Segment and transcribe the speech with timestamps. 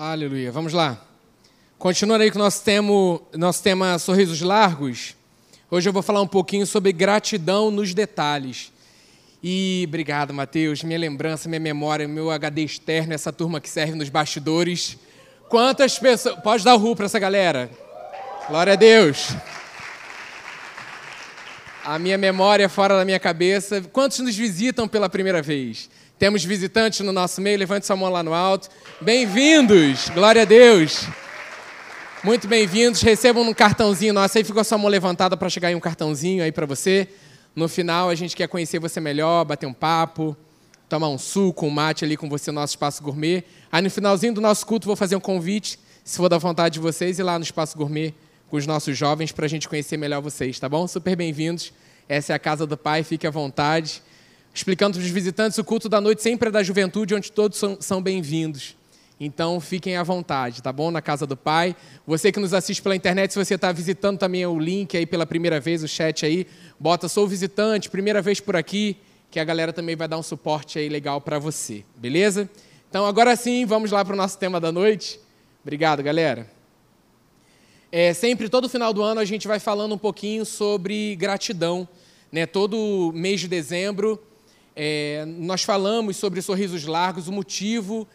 [0.00, 0.52] Aleluia.
[0.52, 0.96] Vamos lá.
[1.76, 5.16] Continuando aí com o nosso tema, nosso tema Sorrisos Largos.
[5.68, 8.70] Hoje eu vou falar um pouquinho sobre gratidão nos detalhes.
[9.42, 10.84] E obrigado, Mateus.
[10.84, 14.96] Minha lembrança, minha memória, meu HD externo, essa turma que serve nos bastidores.
[15.48, 16.38] Quantas pessoas.
[16.44, 17.68] Pode dar o ru para essa galera.
[18.48, 19.30] Glória a Deus.
[21.84, 23.82] A minha memória é fora da minha cabeça.
[23.92, 25.90] Quantos nos visitam pela primeira vez?
[26.18, 28.68] Temos visitantes no nosso meio, levante sua mão lá no alto.
[29.00, 31.06] Bem-vindos, glória a Deus.
[32.24, 34.36] Muito bem-vindos, recebam um cartãozinho nosso.
[34.36, 37.06] Aí ficou sua mão levantada para chegar aí um cartãozinho aí para você.
[37.54, 40.36] No final, a gente quer conhecer você melhor, bater um papo,
[40.88, 43.44] tomar um suco, um mate ali com você no nosso Espaço Gourmet.
[43.70, 46.80] Aí no finalzinho do nosso culto, vou fazer um convite, se for da vontade de
[46.80, 48.12] vocês, ir lá no Espaço Gourmet
[48.50, 50.88] com os nossos jovens para a gente conhecer melhor vocês, tá bom?
[50.88, 51.72] Super bem-vindos.
[52.08, 54.02] Essa é a casa do Pai, fique à vontade
[54.58, 57.78] explicando para os visitantes, o culto da noite sempre é da juventude, onde todos são,
[57.80, 58.76] são bem-vindos.
[59.20, 60.90] Então, fiquem à vontade, tá bom?
[60.90, 61.76] Na casa do Pai.
[62.04, 65.24] Você que nos assiste pela internet, se você está visitando também o link aí pela
[65.24, 66.44] primeira vez, o chat aí,
[66.78, 68.96] bota sou visitante, primeira vez por aqui,
[69.30, 72.50] que a galera também vai dar um suporte aí legal para você, beleza?
[72.88, 75.20] Então, agora sim, vamos lá para o nosso tema da noite.
[75.62, 76.50] Obrigado, galera.
[77.92, 81.88] É, sempre, todo final do ano, a gente vai falando um pouquinho sobre gratidão.
[82.30, 82.44] Né?
[82.44, 84.20] Todo mês de dezembro,
[84.80, 88.06] é, nós falamos sobre sorrisos largos, o motivo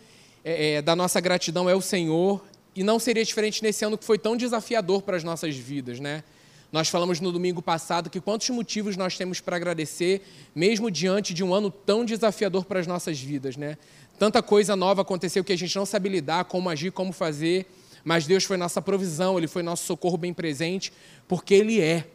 [0.45, 2.41] é, é, da nossa gratidão é o Senhor,
[2.73, 6.23] e não seria diferente nesse ano que foi tão desafiador para as nossas vidas, né?
[6.71, 10.21] Nós falamos no domingo passado que quantos motivos nós temos para agradecer,
[10.55, 13.77] mesmo diante de um ano tão desafiador para as nossas vidas, né?
[14.17, 17.65] Tanta coisa nova aconteceu que a gente não sabe lidar, como agir, como fazer,
[18.05, 20.93] mas Deus foi nossa provisão, Ele foi nosso socorro bem presente,
[21.27, 22.07] porque Ele é.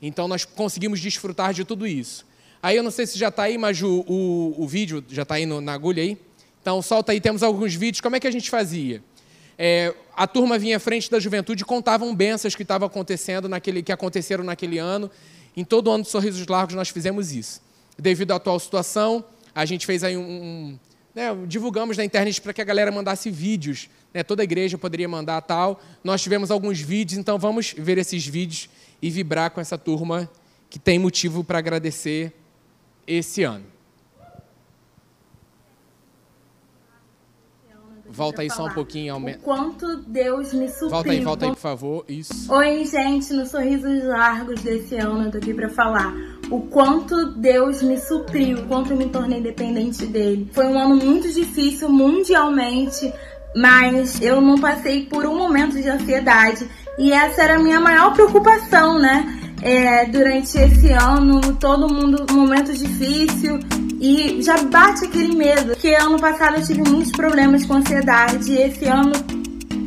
[0.00, 2.24] Então nós conseguimos desfrutar de tudo isso.
[2.62, 5.36] Aí eu não sei se já está aí, mas o, o, o vídeo já está
[5.36, 6.18] aí no, na agulha aí.
[6.60, 8.00] Então solta aí, temos alguns vídeos.
[8.00, 9.02] Como é que a gente fazia?
[9.58, 13.82] É, a turma vinha à frente da juventude e contavam bênçãos que estavam acontecendo naquele,
[13.82, 15.10] que aconteceram naquele ano.
[15.56, 17.62] Em todo o ano de Sorrisos Largos nós fizemos isso.
[17.98, 19.24] Devido à atual situação,
[19.54, 20.78] a gente fez aí um, um
[21.14, 23.88] né, divulgamos na internet para que a galera mandasse vídeos.
[24.12, 25.80] Né, toda igreja poderia mandar tal.
[26.04, 28.68] Nós tivemos alguns vídeos, então vamos ver esses vídeos
[29.00, 30.28] e vibrar com essa turma
[30.68, 32.32] que tem motivo para agradecer
[33.06, 33.76] esse ano.
[38.08, 39.12] Volta aí só um pouquinho.
[39.14, 39.40] Aumenta.
[39.40, 40.90] O quanto Deus me supriu.
[40.90, 42.04] Volta aí, volta aí, por favor.
[42.08, 42.52] Isso.
[42.52, 46.14] Oi, gente, no Sorrisos Largos desse ano, eu tô aqui pra falar
[46.50, 50.48] o quanto Deus me supriu, o quanto eu me tornei dependente dele.
[50.52, 53.12] Foi um ano muito difícil mundialmente,
[53.54, 56.66] mas eu não passei por um momento de ansiedade.
[56.98, 59.45] E essa era a minha maior preocupação, né?
[59.62, 63.58] É, durante esse ano, todo mundo, momento difícil,
[64.00, 65.74] e já bate aquele medo.
[65.76, 69.12] Que ano passado eu tive muitos problemas com ansiedade, e esse ano,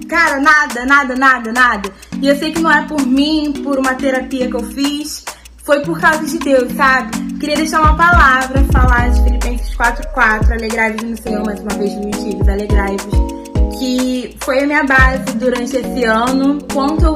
[0.08, 1.92] cara, nada, nada, nada, nada.
[2.22, 5.24] E eu sei que não é por mim, por uma terapia que eu fiz,
[5.64, 7.16] foi por causa de Deus, sabe?
[7.40, 12.18] Queria deixar uma palavra, falar de Filipenses 4.4, alegrai-vos no Senhor, mais uma vez, meus
[12.18, 13.78] filhos, alegrai-vos.
[13.78, 17.16] Que foi a minha base durante esse ano, quanto eu,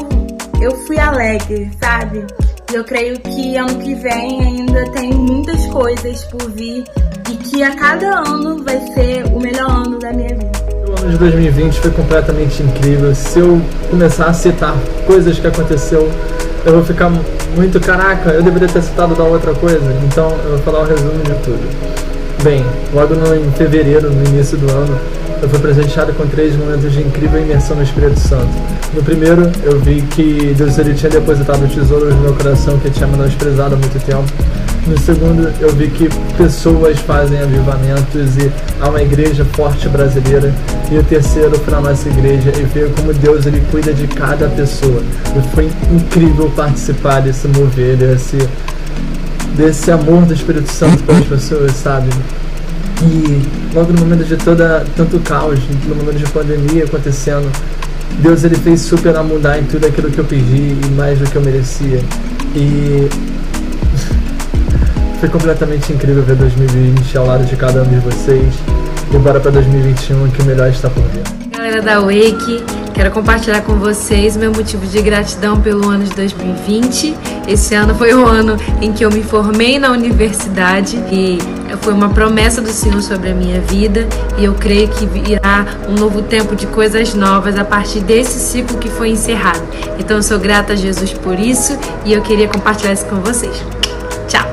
[0.62, 2.25] eu fui alegre, sabe?
[2.74, 6.84] Eu creio que ano que vem ainda tem muitas coisas por vir
[7.30, 10.52] e que a cada ano vai ser o melhor ano da minha vida.
[10.88, 13.13] O ano de 2020 foi completamente incrível.
[13.13, 14.75] Se eu começar a citar
[15.06, 16.09] coisas que aconteceu,
[16.66, 17.12] eu vou ficar
[17.56, 19.94] muito caraca, eu deveria ter citado da outra coisa.
[20.06, 22.03] Então eu vou falar o resumo de tudo.
[22.44, 25.00] Bem, logo no, em fevereiro, no início do ano,
[25.44, 28.48] eu fui presenteado com três momentos de incrível imersão no Espírito Santo.
[28.94, 33.06] No primeiro, eu vi que Deus ele tinha depositado tesouros no meu coração que tinha
[33.08, 34.24] menosprezado há muito tempo.
[34.88, 38.50] No segundo, eu vi que pessoas fazem avivamentos e
[38.80, 40.54] há uma igreja forte brasileira.
[40.90, 45.02] E o terceiro, para nossa igreja, e ver como Deus ele cuida de cada pessoa.
[45.36, 48.38] E foi incrível participar desse mover, desse,
[49.58, 52.08] desse amor do Espírito Santo pelas pessoas, sabe?
[53.03, 57.51] E logo no momento de toda tanto caos, no momento de pandemia acontecendo,
[58.19, 61.36] Deus ele fez super mudar em tudo aquilo que eu pedi e mais do que
[61.36, 62.00] eu merecia.
[62.56, 63.10] E
[65.19, 68.54] foi completamente incrível ver 2020 ao lado de cada um de vocês.
[69.13, 71.32] E bora para 2021 que o melhor está por vir.
[71.56, 72.64] Galera da Wake,
[72.96, 77.16] quero compartilhar com vocês meu motivo de gratidão pelo ano de 2020.
[77.48, 81.38] Esse ano foi o ano em que eu me formei na universidade e
[81.78, 85.94] foi uma promessa do Senhor sobre a minha vida e eu creio que virá um
[85.94, 89.62] novo tempo de coisas novas a partir desse ciclo que foi encerrado.
[90.00, 93.64] Então eu sou grata a Jesus por isso e eu queria compartilhar isso com vocês.
[94.28, 94.48] Tchau!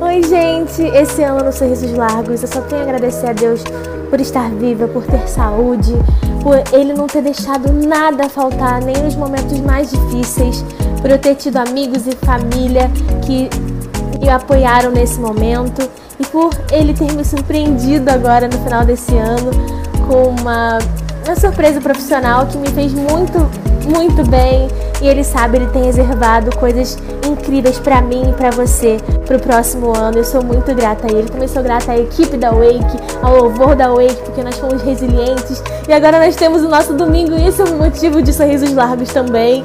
[0.00, 0.82] Oi, gente!
[0.82, 3.64] Esse ano no Sorrisos Largos eu só tenho a agradecer a Deus
[4.12, 5.94] por estar viva, por ter saúde,
[6.42, 10.62] por Ele não ter deixado nada faltar, nem nos momentos mais difíceis,
[11.00, 12.90] por eu ter tido amigos e família
[13.24, 13.48] que
[14.20, 15.88] me apoiaram nesse momento
[16.20, 19.50] e por Ele ter me surpreendido agora no final desse ano
[20.06, 20.78] com uma,
[21.24, 23.38] uma surpresa profissional que me fez muito,
[23.88, 24.68] muito bem
[25.02, 26.96] e Ele sabe, Ele tem reservado coisas
[27.28, 30.18] incríveis para mim e para você para o próximo ano.
[30.18, 31.28] Eu sou muito grata a Ele.
[31.28, 35.62] Também sou grata à equipe da Wake, ao louvor da Wake, porque nós fomos resilientes.
[35.88, 39.12] E agora nós temos o nosso domingo e esse é um motivo de sorrisos largos
[39.12, 39.64] também.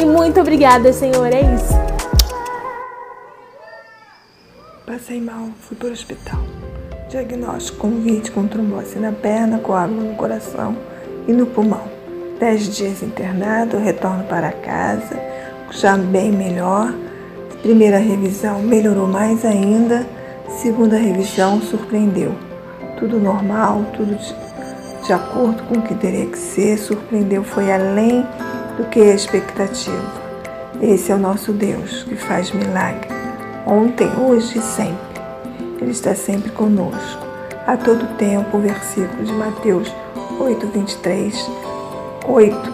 [0.00, 1.26] E muito obrigada, Senhor.
[1.26, 1.74] É isso.
[4.86, 6.40] Passei mal, fui para o hospital.
[7.10, 10.76] Diagnóstico convite com trombose na perna, coágulo no coração
[11.26, 11.97] e no pulmão.
[12.38, 15.20] Dez dias internado, retorno para casa,
[15.72, 16.94] já bem melhor.
[17.62, 20.06] Primeira revisão melhorou mais ainda.
[20.48, 22.32] Segunda revisão surpreendeu.
[22.96, 24.16] Tudo normal, tudo
[25.04, 26.78] de, acordo com o que teria que ser.
[26.78, 28.24] Surpreendeu, foi além
[28.76, 30.12] do que a expectativa.
[30.80, 33.08] Esse é o nosso Deus que faz milagre.
[33.66, 35.20] Ontem, hoje e sempre.
[35.80, 37.26] Ele está sempre conosco.
[37.66, 39.92] A todo tempo, o versículo de Mateus
[40.38, 41.67] 8, 23
[42.28, 42.72] 8,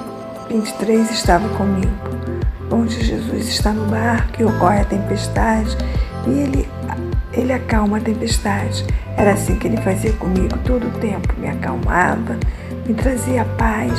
[0.51, 1.93] 23 estava comigo,
[2.73, 5.77] onde Jesus está no barco e ocorre a tempestade
[6.27, 6.69] e ele,
[7.33, 8.85] ele acalma a tempestade.
[9.17, 12.37] Era assim que ele fazia comigo todo o tempo, me acalmava,
[12.85, 13.93] me trazia paz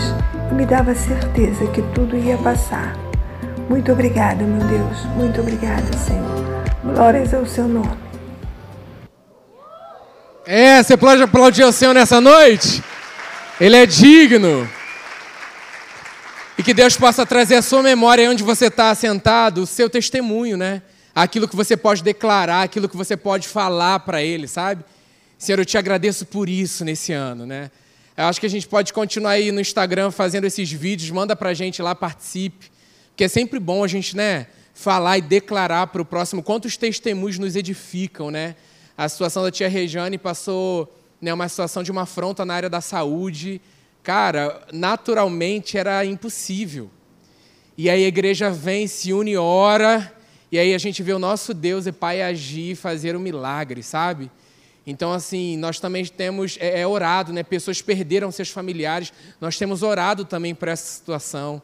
[0.52, 2.94] e me dava certeza que tudo ia passar.
[3.70, 6.66] Muito obrigada, meu Deus, muito obrigada, Senhor.
[6.84, 7.98] Glórias ao seu nome.
[10.46, 12.84] É, você pode aplaudir o Senhor nessa noite?
[13.60, 14.68] Ele é digno.
[16.66, 20.82] Que Deus possa trazer à sua memória onde você está sentado, o seu testemunho, né?
[21.14, 24.84] Aquilo que você pode declarar, aquilo que você pode falar para Ele, sabe?
[25.38, 27.70] Senhor, eu te agradeço por isso nesse ano, né?
[28.18, 31.52] Eu acho que a gente pode continuar aí no Instagram fazendo esses vídeos, manda para
[31.52, 32.72] a gente lá, participe.
[33.10, 37.38] Porque é sempre bom a gente, né, falar e declarar para o próximo quantos testemunhos
[37.38, 38.56] nos edificam, né?
[38.98, 40.92] A situação da tia Rejane passou
[41.22, 43.62] né, uma situação de uma afronta na área da saúde,
[44.06, 46.92] Cara, naturalmente era impossível.
[47.76, 50.14] E aí a igreja vem, se une e ora,
[50.52, 54.30] e aí a gente vê o nosso Deus e Pai agir, fazer um milagre, sabe?
[54.86, 57.42] Então, assim, nós também temos é, é orado, né?
[57.42, 59.12] Pessoas perderam seus familiares,
[59.42, 61.60] nós temos orado também por essa situação.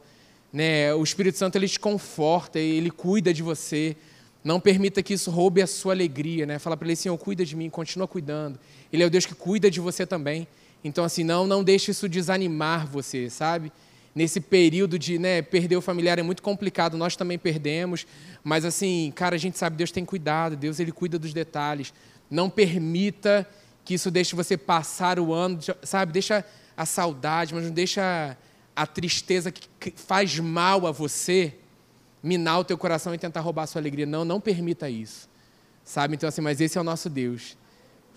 [0.52, 0.92] Né?
[0.94, 3.96] O Espírito Santo ele te conforta, ele cuida de você.
[4.42, 6.58] Não permita que isso roube a sua alegria, né?
[6.58, 8.58] Fala para ele, Senhor, cuida de mim, continua cuidando.
[8.92, 10.48] Ele é o Deus que cuida de você também.
[10.84, 13.72] Então, assim, não, não deixe isso desanimar você, sabe?
[14.14, 18.06] Nesse período de né, perder o familiar é muito complicado, nós também perdemos,
[18.44, 21.94] mas assim, cara, a gente sabe, Deus tem cuidado, Deus ele cuida dos detalhes.
[22.30, 23.48] Não permita
[23.84, 26.12] que isso deixe você passar o ano, sabe?
[26.12, 26.44] Deixa
[26.76, 28.36] a saudade, mas não deixa
[28.74, 31.54] a tristeza que faz mal a você
[32.22, 34.06] minar o teu coração e tentar roubar a sua alegria.
[34.06, 35.28] Não, não permita isso.
[35.84, 36.14] Sabe?
[36.14, 37.56] Então assim, mas esse é o nosso Deus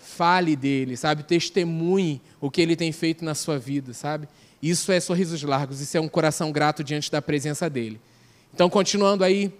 [0.06, 1.24] fale dele, sabe?
[1.24, 4.28] Testemunhe o que ele tem feito na sua vida, sabe?
[4.62, 8.00] Isso é sorrisos largos, isso é um coração grato diante da presença dele.
[8.54, 9.52] Então, continuando aí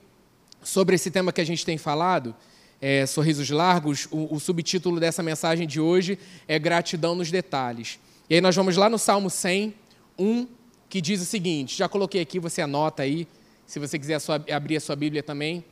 [0.62, 2.34] sobre esse tema que a gente tem falado,
[2.81, 7.99] é, sorrisos largos, o, o, subtítulo dessa mensagem de hoje é gratidão nos detalhes.
[8.31, 9.75] E aí nós vamos lá no Salmo 100,
[10.19, 10.46] 1,
[10.88, 13.26] que diz o seguinte, já coloquei aqui, você anota aí,
[13.66, 14.21] se você quiser
[14.54, 15.64] abrir a sua Bíblia também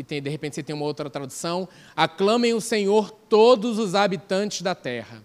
[0.00, 1.68] que tem, de repente você tem uma outra tradução.
[1.94, 5.22] Aclamem o Senhor todos os habitantes da terra.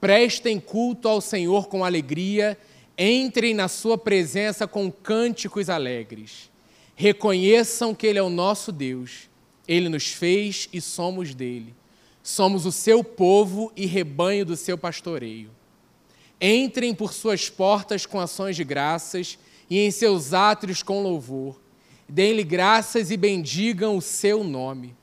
[0.00, 2.58] Prestem culto ao Senhor com alegria,
[2.98, 6.50] entrem na sua presença com cânticos alegres.
[6.96, 9.28] Reconheçam que Ele é o nosso Deus.
[9.68, 11.72] Ele nos fez e somos dele.
[12.20, 15.50] Somos o seu povo e rebanho do seu pastoreio.
[16.40, 19.38] Entrem por suas portas com ações de graças
[19.68, 21.60] e em seus átrios com louvor
[22.10, 24.96] Deem-lhe graças e bendigam o seu nome,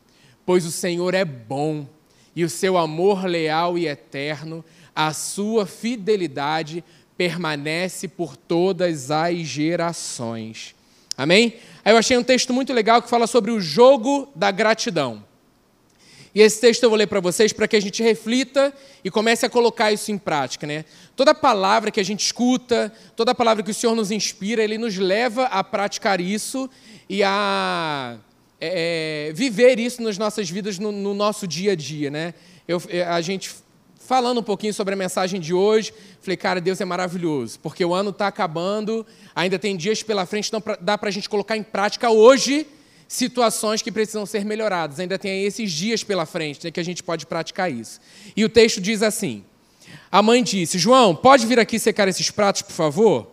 [0.45, 1.87] pois o Senhor é bom
[2.35, 6.83] e o seu amor leal e eterno, a sua fidelidade
[7.17, 10.75] permanece por todas as gerações.
[11.17, 11.55] Amém?
[11.83, 15.23] Aí eu achei um texto muito legal que fala sobre o jogo da gratidão.
[16.35, 18.71] E esse texto eu vou ler para vocês para que a gente reflita
[19.03, 20.67] e comece a colocar isso em prática.
[20.67, 20.85] Né?
[21.15, 24.97] Toda palavra que a gente escuta, toda palavra que o Senhor nos inspira, Ele nos
[24.97, 26.69] leva a praticar isso
[27.09, 28.17] e a
[28.59, 32.09] é, é, viver isso nas nossas vidas, no, no, nosso dia a dia.
[32.09, 32.33] Né?
[32.67, 33.51] Eu, é, a gente
[33.99, 37.93] falando um pouquinho sobre a mensagem de hoje, falei, cara, Deus é maravilhoso, porque o
[37.93, 41.63] ano está acabando, ainda tem dias pela frente, então dá para a gente colocar em
[41.63, 42.65] prática hoje
[43.05, 44.99] situações que precisam ser melhoradas.
[44.99, 47.99] Ainda tem esses dias pela frente né, que a gente pode praticar isso.
[48.35, 49.43] E o texto diz assim:
[50.11, 53.29] A mãe disse: João, pode vir aqui secar esses pratos, por favor?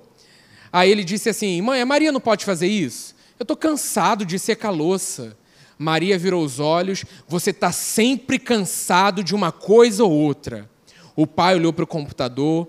[0.73, 3.13] Aí ele disse assim: Mãe, a Maria não pode fazer isso?
[3.38, 5.37] Eu estou cansado de secar louça.
[5.79, 10.71] Maria virou os olhos: Você está sempre cansado de uma coisa ou outra.
[11.17, 12.69] O pai olhou para o computador.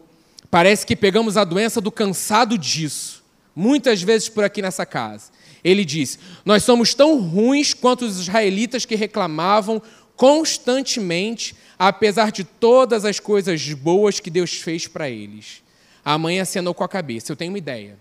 [0.50, 3.24] Parece que pegamos a doença do cansado disso.
[3.56, 5.32] Muitas vezes por aqui nessa casa.
[5.64, 9.82] Ele disse: Nós somos tão ruins quanto os israelitas que reclamavam
[10.16, 15.62] constantemente, apesar de todas as coisas boas que Deus fez para eles.
[16.04, 17.32] A mãe acenou com a cabeça.
[17.32, 17.98] Eu tenho uma ideia.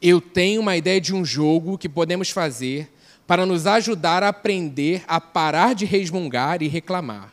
[0.00, 2.90] Eu tenho uma ideia de um jogo que podemos fazer
[3.26, 7.32] para nos ajudar a aprender a parar de resmungar e reclamar.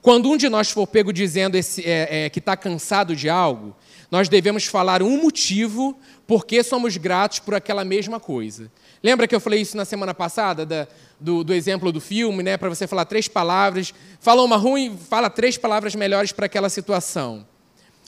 [0.00, 3.74] Quando um de nós for pego dizendo esse, é, é, que está cansado de algo,
[4.10, 8.70] nós devemos falar um motivo por que somos gratos por aquela mesma coisa.
[9.02, 10.86] Lembra que eu falei isso na semana passada, da,
[11.18, 12.56] do, do, exemplo do filme, né?
[12.56, 13.92] Para você falar três palavras.
[14.20, 17.46] Fala uma ruim, fala três palavras melhores para aquela situação.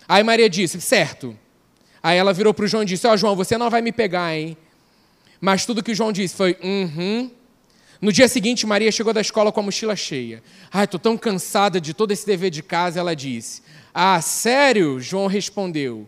[0.06, 1.36] Aí Maria disse, certo.
[2.06, 3.90] Aí ela virou para o João e disse: Ó, oh, João, você não vai me
[3.90, 4.56] pegar, hein?
[5.40, 7.28] Mas tudo que o João disse foi: uhum.
[8.00, 10.40] No dia seguinte, Maria chegou da escola com a mochila cheia.
[10.72, 13.60] Ai, estou tão cansada de todo esse dever de casa, ela disse.
[13.92, 15.00] Ah, sério?
[15.00, 16.06] João respondeu.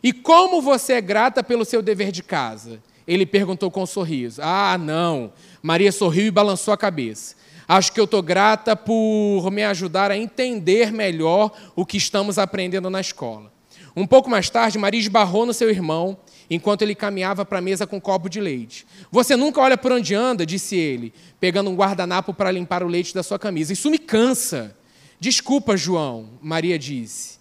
[0.00, 2.80] E como você é grata pelo seu dever de casa?
[3.04, 4.40] Ele perguntou com um sorriso.
[4.44, 5.32] Ah, não.
[5.60, 7.34] Maria sorriu e balançou a cabeça.
[7.66, 12.88] Acho que eu estou grata por me ajudar a entender melhor o que estamos aprendendo
[12.88, 13.50] na escola.
[13.94, 16.16] Um pouco mais tarde, Maria esbarrou no seu irmão
[16.48, 18.86] enquanto ele caminhava para a mesa com um copo de leite.
[19.10, 23.14] Você nunca olha por onde anda, disse ele, pegando um guardanapo para limpar o leite
[23.14, 23.72] da sua camisa.
[23.72, 24.76] Isso me cansa.
[25.18, 27.38] Desculpa, João, Maria disse.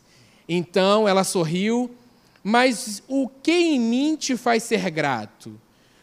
[0.47, 1.91] Então ela sorriu,
[2.43, 5.59] mas o que em mim te faz ser grato?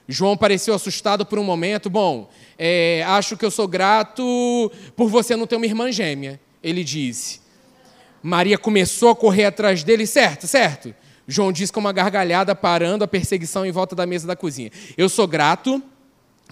[0.09, 1.91] João pareceu assustado por um momento.
[1.91, 6.85] Bom, é, acho que eu sou grato por você não ter uma irmã gêmea, ele
[6.85, 7.41] disse.
[8.27, 10.93] Maria começou a correr atrás dele, certo, certo.
[11.29, 14.73] João disse com uma gargalhada, parando a perseguição em volta da mesa da cozinha.
[14.97, 15.81] Eu sou grato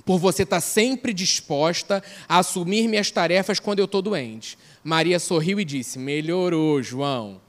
[0.05, 4.57] por você estar sempre disposta a assumir minhas tarefas quando eu estou doente.
[4.85, 7.41] Maria sorriu e disse: Melhorou, João.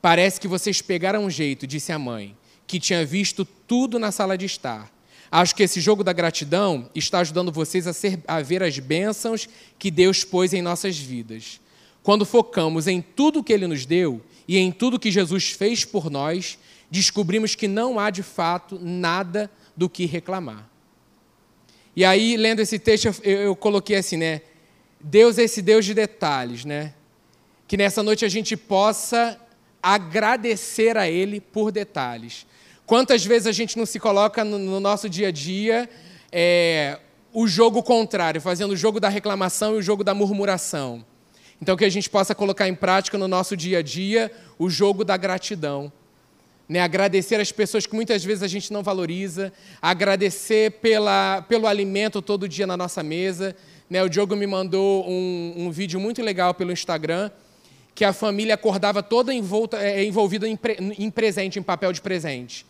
[0.00, 4.38] Parece que vocês pegaram um jeito, disse a mãe, que tinha visto tudo na sala
[4.38, 4.88] de estar.
[5.32, 9.48] Acho que esse jogo da gratidão está ajudando vocês a, ser, a ver as bênçãos
[9.76, 11.60] que Deus pôs em nossas vidas.
[12.08, 16.08] Quando focamos em tudo que Ele nos deu e em tudo que Jesus fez por
[16.08, 16.58] nós,
[16.90, 20.66] descobrimos que não há de fato nada do que reclamar.
[21.94, 24.40] E aí, lendo esse texto, eu, eu coloquei assim, né?
[24.98, 26.94] Deus é esse Deus de detalhes, né?
[27.66, 29.38] Que nessa noite a gente possa
[29.82, 32.46] agradecer a Ele por detalhes.
[32.86, 35.90] Quantas vezes a gente não se coloca no, no nosso dia a dia
[36.32, 37.00] é,
[37.34, 41.04] o jogo contrário, fazendo o jogo da reclamação e o jogo da murmuração.
[41.60, 45.04] Então, que a gente possa colocar em prática no nosso dia a dia o jogo
[45.04, 45.92] da gratidão.
[46.68, 46.80] Né?
[46.80, 52.48] Agradecer as pessoas que muitas vezes a gente não valoriza, agradecer pela, pelo alimento todo
[52.48, 53.56] dia na nossa mesa.
[53.90, 54.02] Né?
[54.02, 57.30] O Diogo me mandou um, um vídeo muito legal pelo Instagram,
[57.92, 62.00] que a família acordava toda envolta, é, envolvida em, pre, em presente, em papel de
[62.00, 62.64] presente.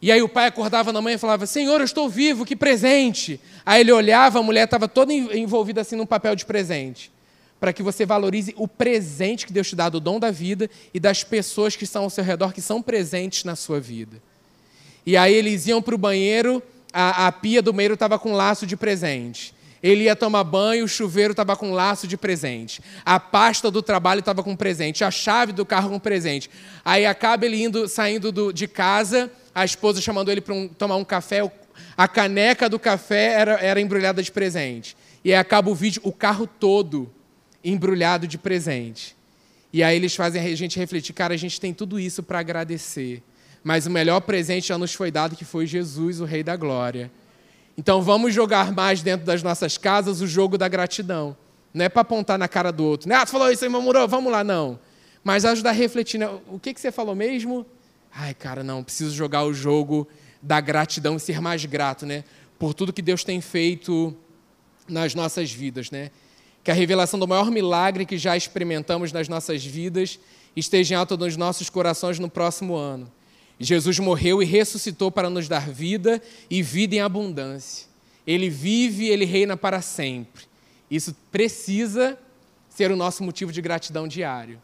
[0.00, 3.40] E aí o pai acordava na manhã e falava: Senhor, eu estou vivo, que presente.
[3.64, 7.10] Aí ele olhava, a mulher estava toda envolvida assim num papel de presente
[7.58, 11.00] para que você valorize o presente que Deus te dá do dom da vida e
[11.00, 14.20] das pessoas que estão ao seu redor, que são presentes na sua vida.
[15.04, 18.66] E aí eles iam para o banheiro, a, a, pia do banheiro estava com laço
[18.66, 19.54] de presente.
[19.82, 22.82] Ele ia tomar banho, o chuveiro estava com laço de presente.
[23.04, 25.04] A pasta do trabalho estava com presente.
[25.04, 26.50] A chave do carro com presente.
[26.84, 30.96] Aí acaba ele indo, saindo do, de casa, a esposa chamando ele para um, tomar
[30.96, 31.48] um café.
[31.96, 34.96] A caneca do café era, era embrulhada de presente.
[35.24, 37.12] E aí acaba o vídeo, o carro todo
[37.66, 39.16] embrulhado de presente.
[39.72, 43.22] E aí eles fazem a gente refletir, cara, a gente tem tudo isso para agradecer.
[43.62, 47.10] Mas o melhor presente já nos foi dado, que foi Jesus, o Rei da Glória.
[47.76, 51.36] Então vamos jogar mais dentro das nossas casas o jogo da gratidão.
[51.74, 53.08] Não é para apontar na cara do outro.
[53.08, 53.16] Né?
[53.16, 54.78] Ah, tu falou isso aí, murmurou, vamos lá, não.
[55.22, 56.18] Mas ajudar a refletir.
[56.18, 56.26] Né?
[56.48, 57.66] O que, que você falou mesmo?
[58.14, 60.08] Ai, cara, não, preciso jogar o jogo
[60.40, 62.24] da gratidão e ser mais grato, né?
[62.58, 64.16] Por tudo que Deus tem feito
[64.88, 66.10] nas nossas vidas, né?
[66.66, 70.18] Que a revelação do maior milagre que já experimentamos nas nossas vidas
[70.56, 73.08] esteja em alta nos nossos corações no próximo ano.
[73.60, 76.20] Jesus morreu e ressuscitou para nos dar vida
[76.50, 77.86] e vida em abundância.
[78.26, 80.42] Ele vive, ele reina para sempre.
[80.90, 82.18] Isso precisa
[82.68, 84.60] ser o nosso motivo de gratidão diário.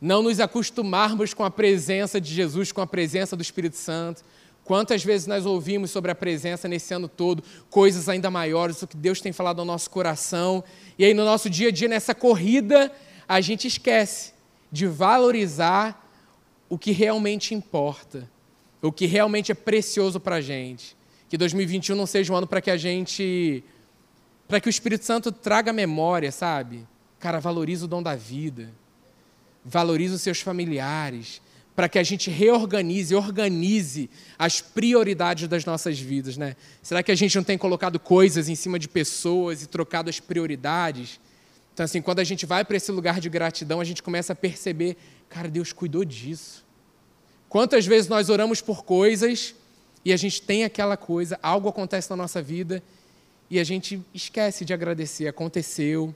[0.00, 4.24] Não nos acostumarmos com a presença de Jesus, com a presença do Espírito Santo,
[4.72, 8.96] Quantas vezes nós ouvimos sobre a presença nesse ano todo, coisas ainda maiores, o que
[8.96, 10.64] Deus tem falado ao nosso coração,
[10.98, 12.90] e aí no nosso dia a dia, nessa corrida,
[13.28, 14.32] a gente esquece
[14.72, 16.10] de valorizar
[16.70, 18.26] o que realmente importa,
[18.80, 20.96] o que realmente é precioso para a gente.
[21.28, 23.62] Que 2021 não seja um ano para que a gente.
[24.48, 26.88] para que o Espírito Santo traga memória, sabe?
[27.18, 28.72] Cara, valoriza o dom da vida,
[29.62, 31.42] valoriza os seus familiares,
[31.74, 36.54] para que a gente reorganize, organize as prioridades das nossas vidas, né?
[36.82, 40.20] Será que a gente não tem colocado coisas em cima de pessoas e trocado as
[40.20, 41.18] prioridades?
[41.72, 44.36] Então, assim, quando a gente vai para esse lugar de gratidão, a gente começa a
[44.36, 44.98] perceber,
[45.30, 46.62] cara, Deus cuidou disso.
[47.48, 49.54] Quantas vezes nós oramos por coisas
[50.04, 52.82] e a gente tem aquela coisa, algo acontece na nossa vida
[53.48, 56.14] e a gente esquece de agradecer, aconteceu,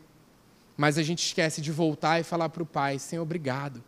[0.76, 3.82] mas a gente esquece de voltar e falar para o Pai, Senhor, obrigado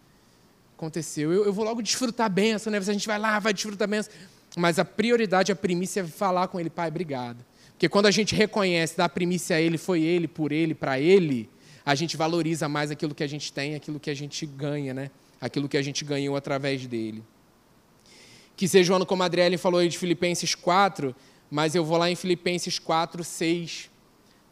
[0.78, 1.32] aconteceu.
[1.32, 2.78] Eu, eu vou logo desfrutar a benção, né?
[2.78, 4.12] A gente vai lá, vai desfrutar a benção.
[4.56, 7.44] Mas a prioridade, a primícia é falar com ele, Pai, obrigado.
[7.72, 10.98] Porque quando a gente reconhece, dá a primícia a ele, foi ele, por ele, para
[10.98, 11.48] ele,
[11.84, 15.10] a gente valoriza mais aquilo que a gente tem, aquilo que a gente ganha, né?
[15.40, 17.22] Aquilo que a gente ganhou através dele.
[18.56, 21.14] Que seja o ano como a Adriele falou aí de Filipenses 4,
[21.50, 23.90] mas eu vou lá em Filipenses 4, 6,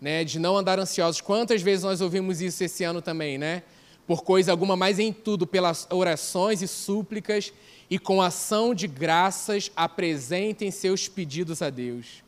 [0.00, 0.22] né?
[0.22, 1.20] De não andar ansiosos.
[1.20, 3.62] Quantas vezes nós ouvimos isso esse ano também, né?
[4.06, 7.52] Por coisa alguma, mas em tudo, pelas orações e súplicas
[7.90, 12.22] e com ação de graças, apresentem seus pedidos a Deus.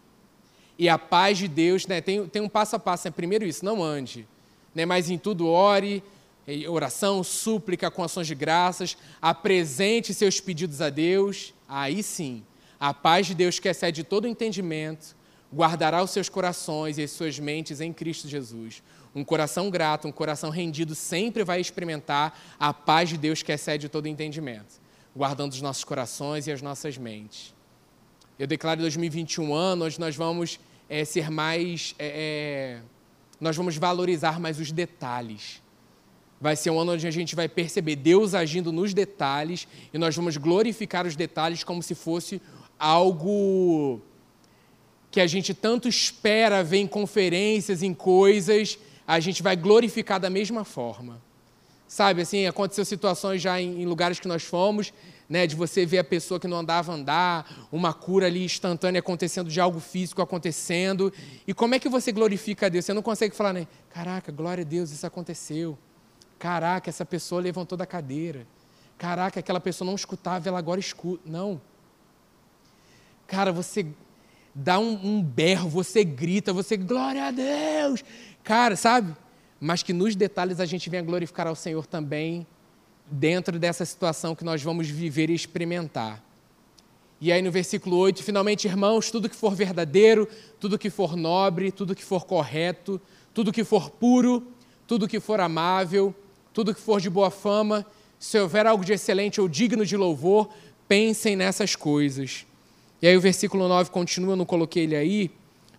[0.78, 3.64] E a paz de Deus, né, tem, tem um passo a passo, né, primeiro isso,
[3.64, 4.26] não ande,
[4.74, 6.02] né, mas em tudo ore,
[6.68, 12.44] oração, súplica, com ações de graças, apresente seus pedidos a Deus, aí sim,
[12.78, 15.16] a paz de Deus que excede todo entendimento,
[15.52, 18.82] guardará os seus corações e as suas mentes em Cristo Jesus.
[19.14, 23.88] Um coração grato, um coração rendido sempre vai experimentar a paz de Deus que excede
[23.88, 24.80] todo entendimento,
[25.14, 27.54] guardando os nossos corações e as nossas mentes.
[28.38, 31.94] Eu declaro 2021 ano onde nós vamos é, ser mais.
[31.98, 32.80] É,
[33.40, 35.62] nós vamos valorizar mais os detalhes.
[36.40, 40.14] Vai ser um ano onde a gente vai perceber Deus agindo nos detalhes e nós
[40.14, 42.40] vamos glorificar os detalhes como se fosse
[42.78, 44.00] algo
[45.10, 50.28] que a gente tanto espera ver em conferências, em coisas, a gente vai glorificar da
[50.28, 51.18] mesma forma.
[51.88, 54.92] Sabe, assim, aconteceu situações já em, em lugares que nós fomos,
[55.26, 59.48] né, de você ver a pessoa que não andava andar, uma cura ali instantânea acontecendo,
[59.48, 61.10] de algo físico acontecendo.
[61.46, 62.84] E como é que você glorifica a Deus?
[62.84, 63.66] Você não consegue falar, né?
[63.88, 65.78] Caraca, glória a Deus, isso aconteceu.
[66.38, 68.46] Caraca, essa pessoa levantou da cadeira.
[68.98, 71.22] Caraca, aquela pessoa não escutava, ela agora escuta.
[71.24, 71.58] Não.
[73.26, 73.86] Cara, você
[74.54, 78.02] dá um, um berro, você grita, você, glória a Deus,
[78.48, 79.14] cara, sabe?
[79.60, 82.46] Mas que nos detalhes a gente venha glorificar ao Senhor também,
[83.10, 86.24] dentro dessa situação que nós vamos viver e experimentar.
[87.20, 90.26] E aí no versículo 8, finalmente, irmãos, tudo que for verdadeiro,
[90.58, 92.98] tudo que for nobre, tudo que for correto,
[93.34, 94.46] tudo que for puro,
[94.86, 96.14] tudo que for amável,
[96.54, 97.84] tudo que for de boa fama,
[98.18, 100.48] se houver algo de excelente ou digno de louvor,
[100.88, 102.46] pensem nessas coisas.
[103.02, 105.30] E aí o versículo 9 continua, eu não coloquei ele aí,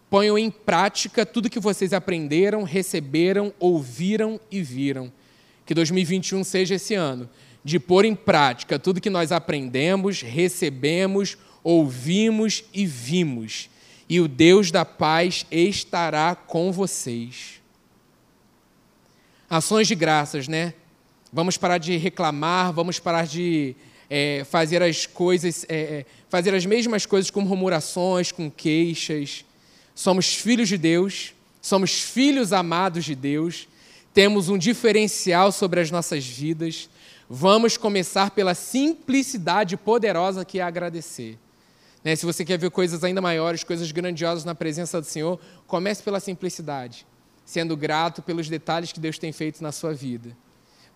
[0.09, 5.11] Ponham em prática tudo que vocês aprenderam, receberam, ouviram e viram.
[5.65, 7.29] Que 2021 seja esse ano
[7.63, 13.69] de pôr em prática tudo que nós aprendemos, recebemos, ouvimos e vimos.
[14.07, 17.61] E o Deus da paz estará com vocês.
[19.47, 20.73] Ações de graças, né?
[21.31, 23.75] Vamos parar de reclamar, vamos parar de
[24.09, 29.45] é, fazer as coisas, é, fazer as mesmas coisas com murmurações, com queixas
[29.99, 33.67] somos filhos de Deus, somos filhos amados de Deus,
[34.13, 36.89] temos um diferencial sobre as nossas vidas.
[37.29, 41.37] Vamos começar pela simplicidade poderosa que é agradecer.
[42.01, 42.15] Né?
[42.15, 46.21] Se você quer ver coisas ainda maiores, coisas grandiosas na presença do Senhor, comece pela
[46.21, 47.05] simplicidade,
[47.43, 50.29] sendo grato pelos detalhes que Deus tem feito na sua vida.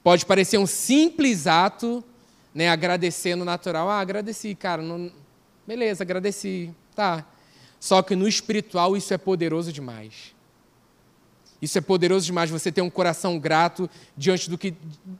[0.02, 2.02] Pode parecer um simples ato,
[2.56, 3.90] né, agradecer no natural.
[3.90, 4.82] Ah, agradeci, cara.
[4.82, 5.12] Não...
[5.68, 6.74] Beleza, agradeci.
[6.96, 7.26] Tá.
[7.84, 10.34] Só que no espiritual isso é poderoso demais.
[11.62, 14.74] Isso é poderoso demais, você ter um coração grato diante, do que,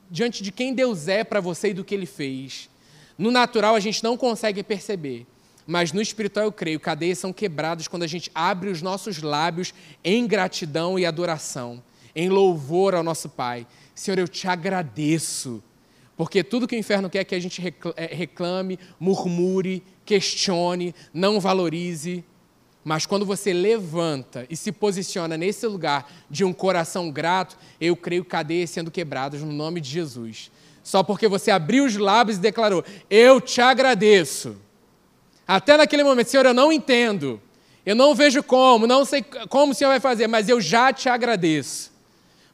[0.10, 2.70] diante de quem Deus é para você e do que Ele fez.
[3.18, 5.28] No natural a gente não consegue perceber,
[5.68, 9.74] mas no espiritual eu creio, cadeias são quebradas quando a gente abre os nossos lábios
[10.02, 11.84] em gratidão e adoração,
[12.16, 13.68] em louvor ao nosso Pai.
[13.94, 15.62] Senhor, eu te agradeço,
[16.16, 17.62] porque tudo que o inferno quer é que a gente
[17.98, 22.24] é, reclame, murmure, questione, não valorize.
[22.84, 28.26] Mas quando você levanta e se posiciona nesse lugar de um coração grato, eu creio
[28.26, 30.52] cadeias sendo quebradas no nome de Jesus.
[30.84, 34.58] Só porque você abriu os lábios e declarou: Eu te agradeço.
[35.48, 37.42] Até naquele momento, Senhor, eu não entendo.
[37.86, 41.10] Eu não vejo como, não sei como o Senhor vai fazer, mas eu já te
[41.10, 41.92] agradeço.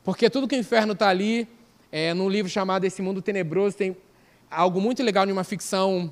[0.03, 1.47] Porque tudo que o inferno está ali
[1.91, 3.95] é, num livro chamado Esse Mundo Tenebroso, tem
[4.49, 6.11] algo muito legal em uma ficção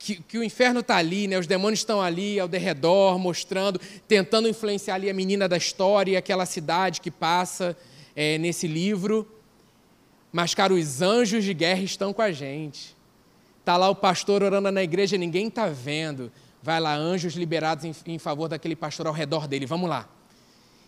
[0.00, 1.38] que, que, o inferno está ali, né?
[1.38, 6.16] os demônios estão ali ao derredor, mostrando, tentando influenciar ali a menina da história e
[6.16, 7.76] aquela cidade que passa
[8.16, 9.30] é, nesse livro.
[10.32, 12.96] Mas, cara, os anjos de guerra estão com a gente.
[13.58, 16.32] Está lá o pastor orando na igreja, ninguém está vendo.
[16.62, 19.66] Vai lá, anjos liberados em, em favor daquele pastor ao redor dele.
[19.66, 20.08] Vamos lá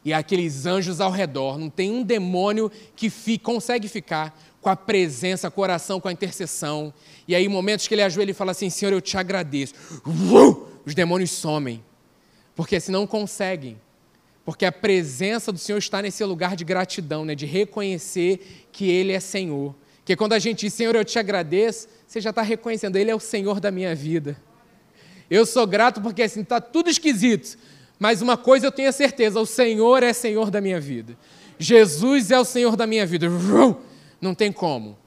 [0.05, 1.59] e aqueles anjos ao redor.
[1.59, 6.13] Não tem um demônio que consegue ficar com a presença, com a oração, com a
[6.13, 6.93] intercessão.
[7.27, 9.75] E aí, momentos que ele ajoelha e fala assim: Senhor, eu te agradeço.
[10.85, 11.83] Os demônios somem,
[12.55, 13.79] porque se não conseguem.
[14.45, 17.35] Porque a presença do Senhor está nesse lugar de gratidão, né?
[17.35, 19.75] de reconhecer que Ele é Senhor.
[20.05, 23.15] Que quando a gente diz, Senhor, eu te agradeço, você já está reconhecendo, Ele é
[23.15, 24.37] o Senhor da minha vida.
[25.31, 27.57] Eu sou grato porque assim, está tudo esquisito,
[27.99, 31.17] mas uma coisa eu tenho certeza: o Senhor é Senhor da minha vida.
[31.59, 33.27] Jesus é o Senhor da minha vida.
[34.21, 34.99] Não tem como.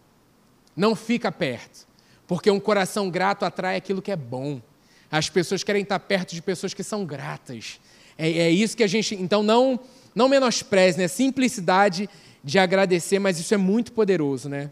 [0.76, 1.86] Não fica perto.
[2.28, 4.62] Porque um coração grato atrai aquilo que é bom.
[5.12, 7.80] As pessoas querem estar perto de pessoas que são gratas.
[8.18, 9.16] É, é isso que a gente.
[9.16, 9.80] Então, não,
[10.14, 11.08] não menospreze, né?
[11.08, 12.10] Simplicidade
[12.44, 14.72] de agradecer, mas isso é muito poderoso, né?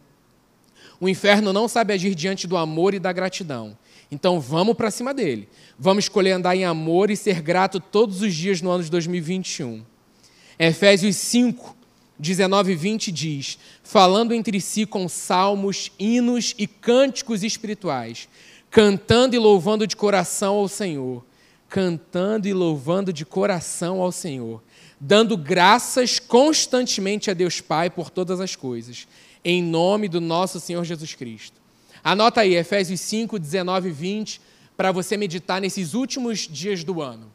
[0.99, 3.78] O inferno não sabe agir diante do amor e da gratidão.
[4.13, 5.49] Então vamos para cima dele.
[5.78, 9.84] Vamos escolher andar em amor e ser grato todos os dias no ano de 2021.
[10.60, 11.76] Efésios 5,
[12.19, 18.30] 19 e 20 diz: falando entre si com salmos, hinos e cânticos espirituais,
[18.69, 21.26] cantando e louvando de coração ao Senhor,
[21.67, 24.62] cantando e louvando de coração ao Senhor,
[25.02, 29.08] dando graças constantemente a Deus Pai por todas as coisas,
[29.43, 31.62] em nome do nosso Senhor Jesus Cristo
[32.04, 34.42] Anota aí, Efésios 5, 19 e 20,
[34.76, 37.32] para você meditar nesses últimos dias do ano.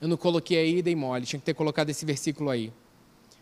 [0.00, 2.72] Eu não coloquei aí, dei mole, tinha que ter colocado esse versículo aí.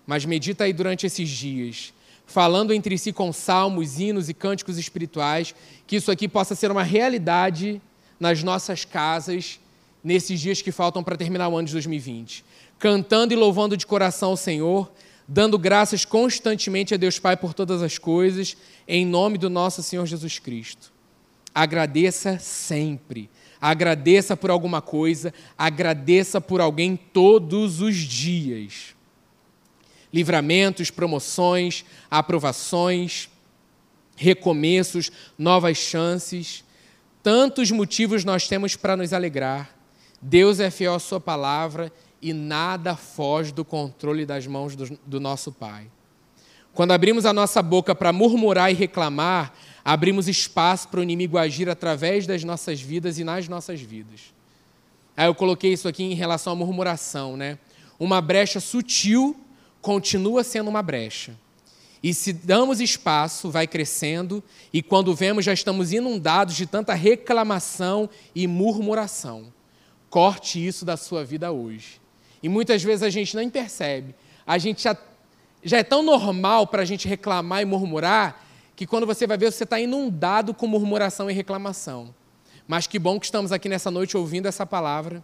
[0.07, 1.93] Mas medita aí durante esses dias,
[2.25, 5.55] falando entre si com salmos, hinos e cânticos espirituais,
[5.87, 7.81] que isso aqui possa ser uma realidade
[8.19, 9.61] nas nossas casas
[10.03, 12.45] nesses dias que faltam para terminar o ano de 2020.
[12.79, 14.91] Cantando e louvando de coração ao Senhor,
[15.27, 18.57] dando graças constantemente a Deus Pai por todas as coisas,
[18.87, 20.93] em nome do nosso Senhor Jesus Cristo.
[21.55, 23.31] Agradeça sempre.
[23.61, 28.95] Agradeça por alguma coisa, agradeça por alguém todos os dias.
[30.13, 33.31] Livramentos, promoções, aprovações,
[34.17, 36.65] recomeços, novas chances.
[37.23, 39.71] Tantos motivos nós temos para nos alegrar.
[40.21, 45.19] Deus é fiel à Sua palavra e nada foge do controle das mãos do, do
[45.19, 45.89] nosso Pai.
[46.73, 49.53] Quando abrimos a nossa boca para murmurar e reclamar,
[49.85, 54.33] abrimos espaço para o inimigo agir através das nossas vidas e nas nossas vidas.
[55.17, 57.59] Aí eu coloquei isso aqui em relação à murmuração, né?
[57.99, 59.39] Uma brecha sutil
[59.83, 61.37] continua sendo uma brecha.
[62.03, 68.09] E se damos espaço, vai crescendo, e quando vemos, já estamos inundados de tanta reclamação
[68.35, 69.53] e murmuração.
[70.11, 72.02] Corte isso da sua vida hoje.
[72.43, 74.15] E muitas vezes a gente nem percebe.
[74.47, 74.97] A gente já,
[75.63, 79.53] já é tão normal para a gente reclamar e murmurar que quando você vai ver,
[79.53, 82.13] você está inundado com murmuração e reclamação.
[82.67, 85.23] Mas que bom que estamos aqui nessa noite ouvindo essa palavra.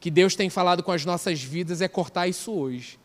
[0.00, 2.98] Que Deus tem falado com as nossas vidas é cortar isso hoje.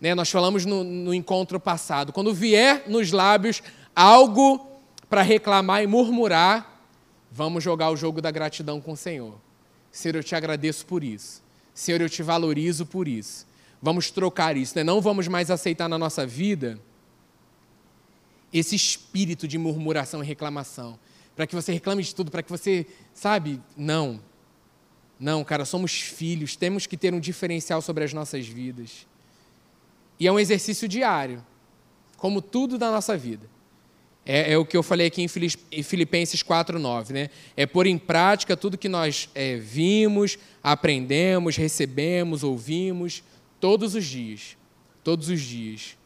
[0.00, 0.14] Né?
[0.14, 2.12] Nós falamos no, no encontro passado.
[2.12, 3.62] Quando vier nos lábios
[3.94, 4.66] algo
[5.08, 6.84] para reclamar e murmurar,
[7.30, 9.34] vamos jogar o jogo da gratidão com o Senhor.
[9.92, 11.42] Senhor, eu te agradeço por isso.
[11.80, 13.46] Senhor, eu te valorizo por isso.
[13.80, 14.84] Vamos trocar isso, né?
[14.84, 16.78] não vamos mais aceitar na nossa vida
[18.52, 20.98] esse espírito de murmuração e reclamação.
[21.34, 23.62] Para que você reclame de tudo, para que você, sabe?
[23.74, 24.20] Não.
[25.18, 29.06] Não, cara, somos filhos, temos que ter um diferencial sobre as nossas vidas.
[30.18, 31.42] E é um exercício diário,
[32.18, 33.48] como tudo da nossa vida.
[34.24, 37.10] É, é, o que eu falei aqui em Filipenses 4,9.
[37.10, 37.30] Né?
[37.56, 43.22] É pôr em prática tudo que nós é, vimos, aprendemos, recebemos, ouvimos,
[43.58, 44.56] todos os dias.
[45.02, 45.96] Todos os dias.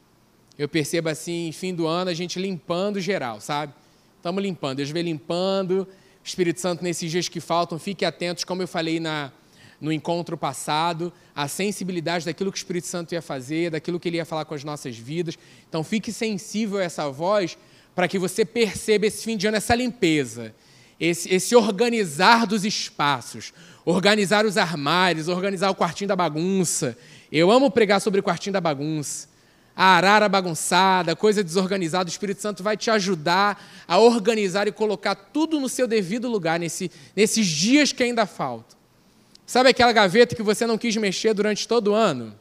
[0.57, 3.75] Eu percebo assim, fim do ano, a gente limpando geral, sabe?
[4.17, 4.77] Estamos limpando.
[4.77, 5.87] Deus vem limpando.
[6.23, 9.31] Espírito Santo, nesses dias que faltam, fique atentos, como eu falei na,
[9.79, 14.17] no encontro passado, a sensibilidade daquilo que o Espírito Santo ia fazer, daquilo que ele
[14.17, 15.37] ia falar com as nossas vidas.
[15.69, 17.59] Então, fique sensível a essa voz
[17.95, 20.55] para que você perceba esse fim de ano, essa limpeza,
[20.99, 23.53] esse, esse organizar dos espaços,
[23.85, 26.97] organizar os armários, organizar o quartinho da bagunça.
[27.31, 29.29] Eu amo pregar sobre o quartinho da bagunça.
[29.77, 35.15] A arara bagunçada, coisa desorganizada, o Espírito Santo vai te ajudar a organizar e colocar
[35.15, 38.79] tudo no seu devido lugar nesse, nesses dias que ainda faltam.
[39.45, 42.35] Sabe aquela gaveta que você não quis mexer durante todo o ano?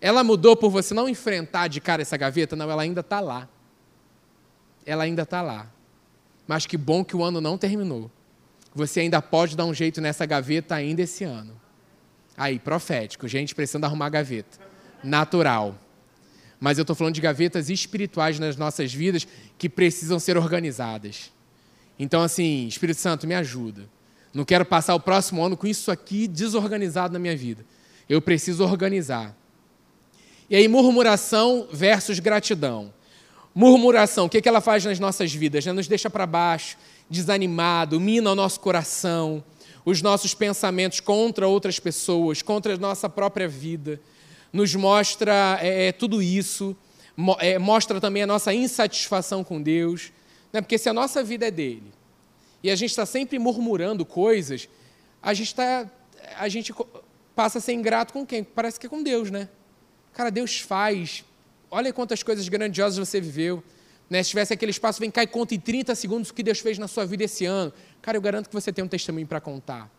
[0.00, 2.54] Ela mudou por você não enfrentar de cara essa gaveta?
[2.54, 3.48] Não, ela ainda está lá.
[4.86, 5.66] Ela ainda está lá.
[6.46, 8.10] Mas que bom que o ano não terminou.
[8.74, 11.58] Você ainda pode dar um jeito nessa gaveta ainda esse ano.
[12.36, 14.58] Aí, profético, gente precisando arrumar gaveta.
[15.02, 15.78] Natural.
[16.58, 21.30] Mas eu estou falando de gavetas espirituais nas nossas vidas que precisam ser organizadas.
[21.98, 23.88] Então, assim, Espírito Santo, me ajuda.
[24.32, 27.64] Não quero passar o próximo ano com isso aqui desorganizado na minha vida.
[28.08, 29.36] Eu preciso organizar.
[30.50, 32.92] E aí, murmuração versus gratidão.
[33.54, 35.64] Murmuração, o que, ela faz nas nossas vidas?
[35.64, 35.72] Né?
[35.72, 36.76] Nos deixa para baixo,
[37.08, 39.44] desanimado, mina o nosso coração,
[39.84, 44.00] os nossos pensamentos contra outras pessoas, contra a nossa própria vida.
[44.52, 46.76] Nos mostra é, é tudo isso,
[47.38, 50.12] é, mostra também a nossa insatisfação com Deus.
[50.52, 50.60] Né?
[50.60, 51.92] Porque se a nossa vida é dele
[52.60, 54.68] e a gente está sempre murmurando coisas,
[55.22, 55.88] a gente, tá,
[56.38, 56.74] a gente
[57.36, 58.42] passa a ser ingrato com quem?
[58.42, 59.48] Parece que é com Deus, né?
[60.12, 61.24] Cara, Deus faz.
[61.74, 63.60] Olha quantas coisas grandiosas você viveu.
[64.08, 64.22] Né?
[64.22, 66.78] Se tivesse aquele espaço, vem cá e conta em 30 segundos o que Deus fez
[66.78, 67.72] na sua vida esse ano.
[68.00, 69.90] Cara, eu garanto que você tem um testemunho para contar.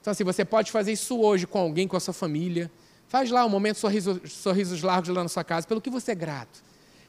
[0.00, 2.68] Então, assim, você pode fazer isso hoje com alguém, com a sua família.
[3.06, 6.14] Faz lá um momento sorriso, sorrisos largos lá na sua casa, pelo que você é
[6.16, 6.64] grato.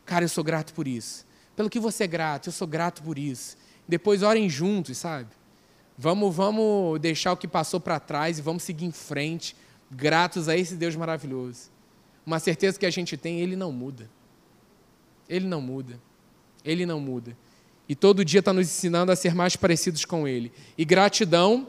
[0.06, 1.26] Cara, eu sou grato por isso.
[1.56, 3.58] Pelo que você é grato, eu sou grato por isso.
[3.88, 5.30] Depois orem juntos, sabe?
[5.98, 9.56] Vamos, vamos deixar o que passou para trás e vamos seguir em frente,
[9.90, 11.72] gratos a esse Deus maravilhoso.
[12.26, 14.10] Uma certeza que a gente tem, ele não muda.
[15.28, 16.00] Ele não muda.
[16.64, 17.36] Ele não muda.
[17.92, 20.52] E todo dia está nos ensinando a ser mais parecidos com Ele.
[20.78, 21.68] E gratidão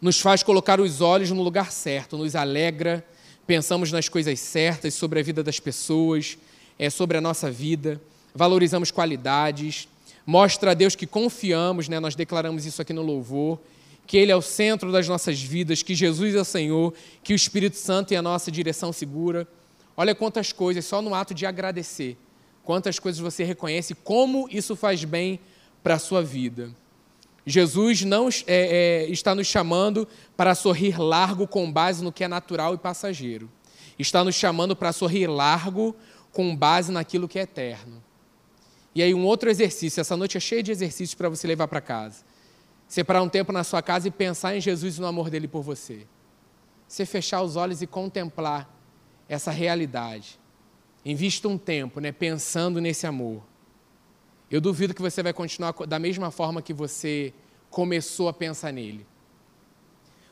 [0.00, 3.06] nos faz colocar os olhos no lugar certo, nos alegra,
[3.46, 6.36] pensamos nas coisas certas sobre a vida das pessoas,
[6.78, 8.00] é, sobre a nossa vida,
[8.34, 9.88] valorizamos qualidades,
[10.26, 12.00] mostra a Deus que confiamos, né?
[12.00, 13.60] nós declaramos isso aqui no louvor,
[14.06, 17.36] que Ele é o centro das nossas vidas, que Jesus é o Senhor, que o
[17.36, 19.48] Espírito Santo é a nossa direção segura.
[19.96, 22.16] Olha quantas coisas, só no ato de agradecer,
[22.62, 25.40] quantas coisas você reconhece, como isso faz bem
[25.82, 26.70] para a sua vida.
[27.46, 32.28] Jesus não é, é, está nos chamando para sorrir largo com base no que é
[32.28, 33.50] natural e passageiro.
[33.98, 35.94] Está nos chamando para sorrir largo
[36.32, 38.02] com base naquilo que é eterno.
[38.94, 40.00] E aí, um outro exercício.
[40.00, 42.24] Essa noite é cheia de exercícios para você levar para casa.
[42.86, 45.62] Separar um tempo na sua casa e pensar em Jesus e no amor dele por
[45.62, 46.06] você.
[46.86, 48.70] Você fechar os olhos e contemplar
[49.28, 50.38] essa realidade.
[51.04, 53.42] Invista um tempo né, pensando nesse amor.
[54.50, 57.32] Eu duvido que você vai continuar da mesma forma que você
[57.70, 59.06] começou a pensar nele.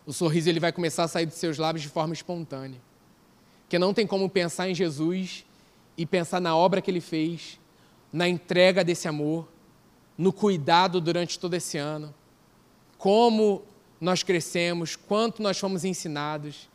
[0.07, 2.81] O sorriso ele vai começar a sair dos seus lábios de forma espontânea.
[3.62, 5.45] Porque não tem como pensar em Jesus
[5.97, 7.59] e pensar na obra que ele fez,
[8.12, 9.49] na entrega desse amor,
[10.17, 12.15] no cuidado durante todo esse ano,
[13.03, 13.65] como
[14.01, 16.71] nós crescemos, quanto nós fomos ensinados.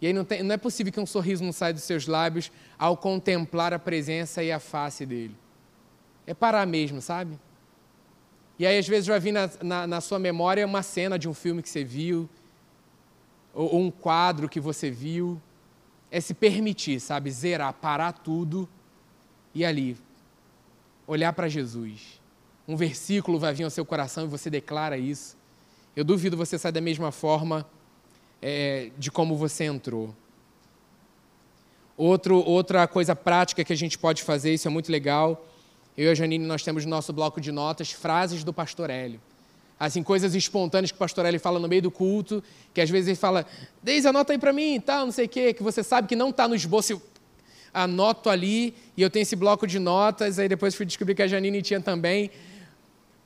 [0.00, 2.50] E aí não, tem, não é possível que um sorriso não saia dos seus lábios
[2.76, 5.36] ao contemplar a presença e a face dele.
[6.26, 7.38] É parar mesmo, sabe?
[8.58, 11.34] E aí, às vezes, vai vir na, na, na sua memória uma cena de um
[11.34, 12.28] filme que você viu,
[13.54, 15.40] ou, ou um quadro que você viu.
[16.10, 17.30] É se permitir, sabe?
[17.30, 18.68] Zerar, parar tudo
[19.54, 19.96] e ali,
[21.06, 22.20] olhar para Jesus.
[22.66, 25.40] Um versículo vai vir ao seu coração e você declara isso.
[25.94, 27.66] Eu duvido você sair da mesma forma
[28.40, 30.14] é, de como você entrou.
[31.96, 35.46] Outro, outra coisa prática que a gente pode fazer, isso é muito legal.
[35.96, 39.20] Eu e a Janine, nós temos no nosso bloco de notas frases do pastor Hélio.
[39.78, 43.08] Assim, coisas espontâneas que o pastor Hélio fala no meio do culto, que às vezes
[43.08, 43.44] ele fala,
[43.82, 46.30] Deise, anota aí para mim, tal, não sei o quê, que você sabe que não
[46.30, 47.02] está no esboço, eu
[47.74, 51.26] anoto ali, e eu tenho esse bloco de notas, aí depois fui descobrir que a
[51.26, 52.30] Janine tinha também,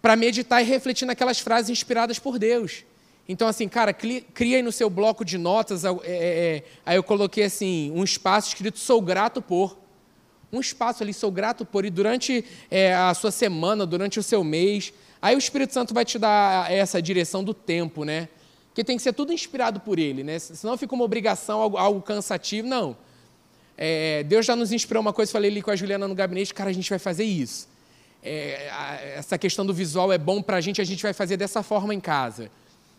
[0.01, 2.85] para meditar e refletir naquelas frases inspiradas por Deus.
[3.29, 7.03] Então, assim, cara, cria aí no seu bloco de notas, é, é, é, aí eu
[7.03, 9.77] coloquei assim, um espaço escrito sou grato por.
[10.53, 11.85] Um espaço ali, sou grato por.
[11.85, 16.05] E durante é, a sua semana, durante o seu mês, aí o Espírito Santo vai
[16.05, 18.29] te dar essa direção do tempo, né?
[18.73, 20.39] Que tem que ser tudo inspirado por ele, né?
[20.39, 22.69] Senão fica uma obrigação, algo, algo cansativo.
[22.69, 22.97] Não.
[23.77, 26.71] É, Deus já nos inspirou uma coisa, falei ali com a Juliana no gabinete, cara,
[26.71, 27.69] a gente vai fazer isso.
[28.29, 31.63] É, essa questão do visual é bom para a gente, a gente vai fazer dessa
[31.63, 32.51] forma em casa.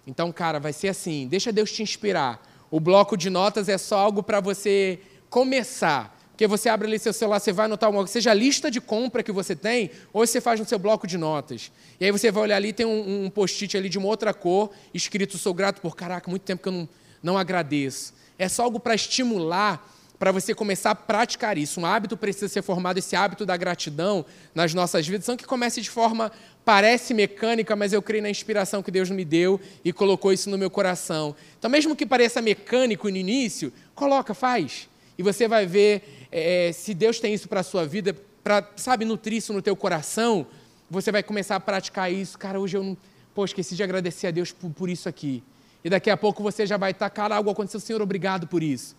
[0.07, 2.41] Então, cara, vai ser assim, deixa Deus te inspirar.
[2.71, 6.17] O bloco de notas é só algo para você começar.
[6.31, 8.79] Porque você abre ali seu celular, você vai anotar uma coisa, seja a lista de
[8.79, 11.71] compra que você tem, ou você faz no seu bloco de notas.
[11.99, 14.69] E aí você vai olhar ali, tem um, um post-it ali de uma outra cor,
[14.93, 16.89] escrito sou grato por, caraca, muito tempo que eu não,
[17.21, 18.13] não agradeço.
[18.39, 21.79] É só algo para estimular, para você começar a praticar isso.
[21.79, 25.79] Um hábito precisa ser formado, esse hábito da gratidão nas nossas vidas, não que comece
[25.81, 26.31] de forma,
[26.65, 30.57] parece mecânica, mas eu creio na inspiração que Deus me deu e colocou isso no
[30.57, 31.35] meu coração.
[31.57, 34.89] Então, mesmo que pareça mecânico no início, coloca, faz.
[35.17, 39.05] E você vai ver é, se Deus tem isso para a sua vida, para, sabe,
[39.05, 40.47] nutrir isso no teu coração,
[40.89, 42.37] você vai começar a praticar isso.
[42.37, 42.97] Cara, hoje eu não,
[43.35, 45.43] pô, esqueci de agradecer a Deus por, por isso aqui.
[45.83, 48.95] E daqui a pouco você já vai estar, cara, algo aconteceu, Senhor, obrigado por isso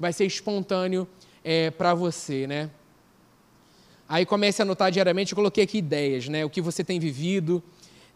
[0.00, 1.06] vai ser espontâneo
[1.44, 2.70] é, para você, né?
[4.08, 6.42] Aí comece a anotar diariamente, eu coloquei aqui ideias, né?
[6.42, 7.62] O que você tem vivido,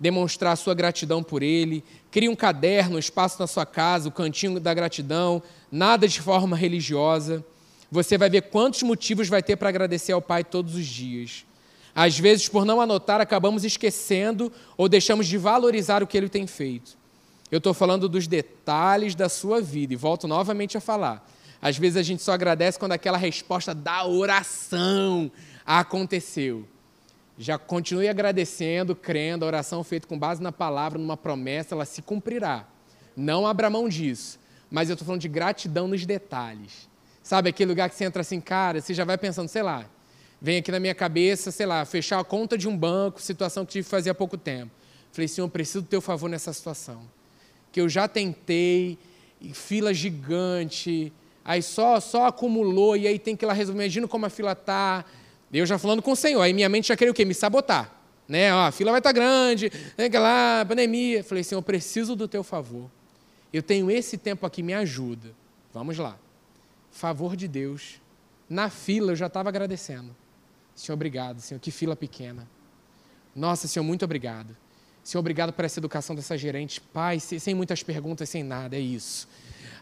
[0.00, 1.84] demonstrar sua gratidão por ele.
[2.10, 6.56] Crie um caderno, um espaço na sua casa, o cantinho da gratidão, nada de forma
[6.56, 7.44] religiosa.
[7.92, 11.44] Você vai ver quantos motivos vai ter para agradecer ao Pai todos os dias.
[11.94, 16.46] Às vezes, por não anotar, acabamos esquecendo ou deixamos de valorizar o que ele tem
[16.46, 16.96] feito.
[17.52, 21.24] Eu estou falando dos detalhes da sua vida e volto novamente a falar.
[21.64, 25.32] Às vezes a gente só agradece quando aquela resposta da oração
[25.64, 26.68] aconteceu.
[27.38, 32.02] Já continue agradecendo, crendo, a oração feita com base na palavra, numa promessa, ela se
[32.02, 32.68] cumprirá.
[33.16, 34.38] Não abra mão disso.
[34.70, 36.86] Mas eu estou falando de gratidão nos detalhes.
[37.22, 39.86] Sabe aquele lugar que você entra assim, cara, você já vai pensando, sei lá,
[40.42, 43.72] vem aqui na minha cabeça, sei lá, fechar a conta de um banco, situação que
[43.72, 44.70] tive que fazer há pouco tempo.
[45.12, 47.08] Falei, Senhor, preciso do teu favor nessa situação.
[47.72, 48.98] Que eu já tentei,
[49.54, 51.10] fila gigante,
[51.44, 53.82] aí só, só acumulou, e aí tem que ir lá resolver.
[53.82, 55.04] Imagina como a fila está.
[55.52, 57.24] Eu já falando com o Senhor, aí minha mente já queria o quê?
[57.24, 57.92] Me sabotar.
[58.26, 58.52] Né?
[58.54, 61.22] Ó, a fila vai estar tá grande, né, lá, pandemia.
[61.22, 62.90] Falei, Senhor, preciso do teu favor.
[63.52, 65.30] Eu tenho esse tempo aqui, me ajuda.
[65.72, 66.18] Vamos lá.
[66.90, 68.00] Favor de Deus.
[68.48, 70.14] Na fila eu já estava agradecendo.
[70.74, 72.48] Senhor, obrigado, Senhor, que fila pequena.
[73.34, 74.56] Nossa, Senhor, muito obrigado.
[75.02, 76.80] Senhor, obrigado por essa educação dessa gerente.
[76.80, 79.28] Pai, sem muitas perguntas, sem nada, é isso.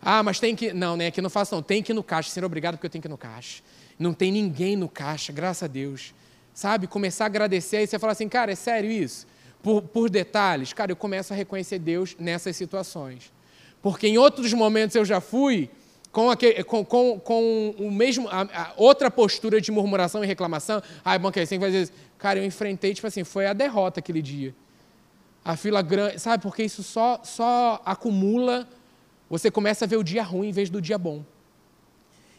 [0.05, 0.73] Ah, mas tem que.
[0.73, 1.07] Não, né?
[1.07, 1.63] Aqui não faço, não.
[1.63, 2.29] Tem que ir no caixa.
[2.29, 3.63] Senhor, obrigado porque eu tenho que ir no caixa.
[3.97, 6.13] Não tem ninguém no caixa, graças a Deus.
[6.53, 6.89] Sabe?
[6.89, 7.77] Começar a agradecer.
[7.77, 9.27] Aí você fala assim, cara, é sério isso?
[9.63, 10.73] Por, por detalhes.
[10.73, 13.33] Cara, eu começo a reconhecer Deus nessas situações.
[13.81, 15.71] Porque em outros momentos eu já fui
[16.11, 20.83] com, aquele, com, com, com o mesmo, a, a outra postura de murmuração e reclamação.
[21.05, 21.93] Ah, bom que é assim que fazer isso.
[22.19, 24.55] Cara, eu enfrentei, tipo assim, foi a derrota aquele dia.
[25.45, 26.43] A fila grande, sabe?
[26.43, 28.69] Porque isso só, só acumula
[29.33, 31.25] você começa a ver o dia ruim em vez do dia bom.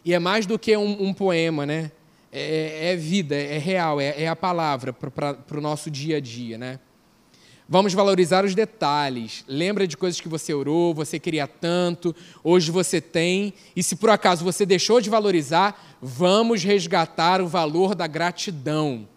[0.06, 1.92] E é mais do que um, um poema, né?
[2.32, 6.20] É, é, é vida, é real, é, é a palavra para o nosso dia a
[6.20, 6.80] dia, né?
[7.68, 9.44] Vamos valorizar os detalhes.
[9.48, 13.56] Lembra de coisas que você orou, você queria tanto, hoje você tem.
[13.76, 19.08] E se por acaso você deixou de valorizar, vamos resgatar o valor da gratidão.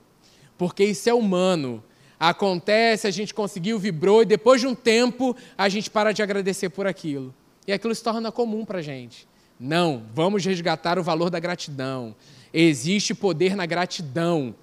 [0.56, 1.84] Porque isso é humano.
[2.18, 6.70] Acontece, a gente conseguiu, vibrou, e depois de um tempo a gente para de agradecer
[6.70, 7.34] por aquilo
[7.66, 9.26] e aquilo se torna comum para a gente.
[9.58, 12.14] Não, vamos resgatar o valor da gratidão.
[12.52, 14.54] Existe poder na gratidão.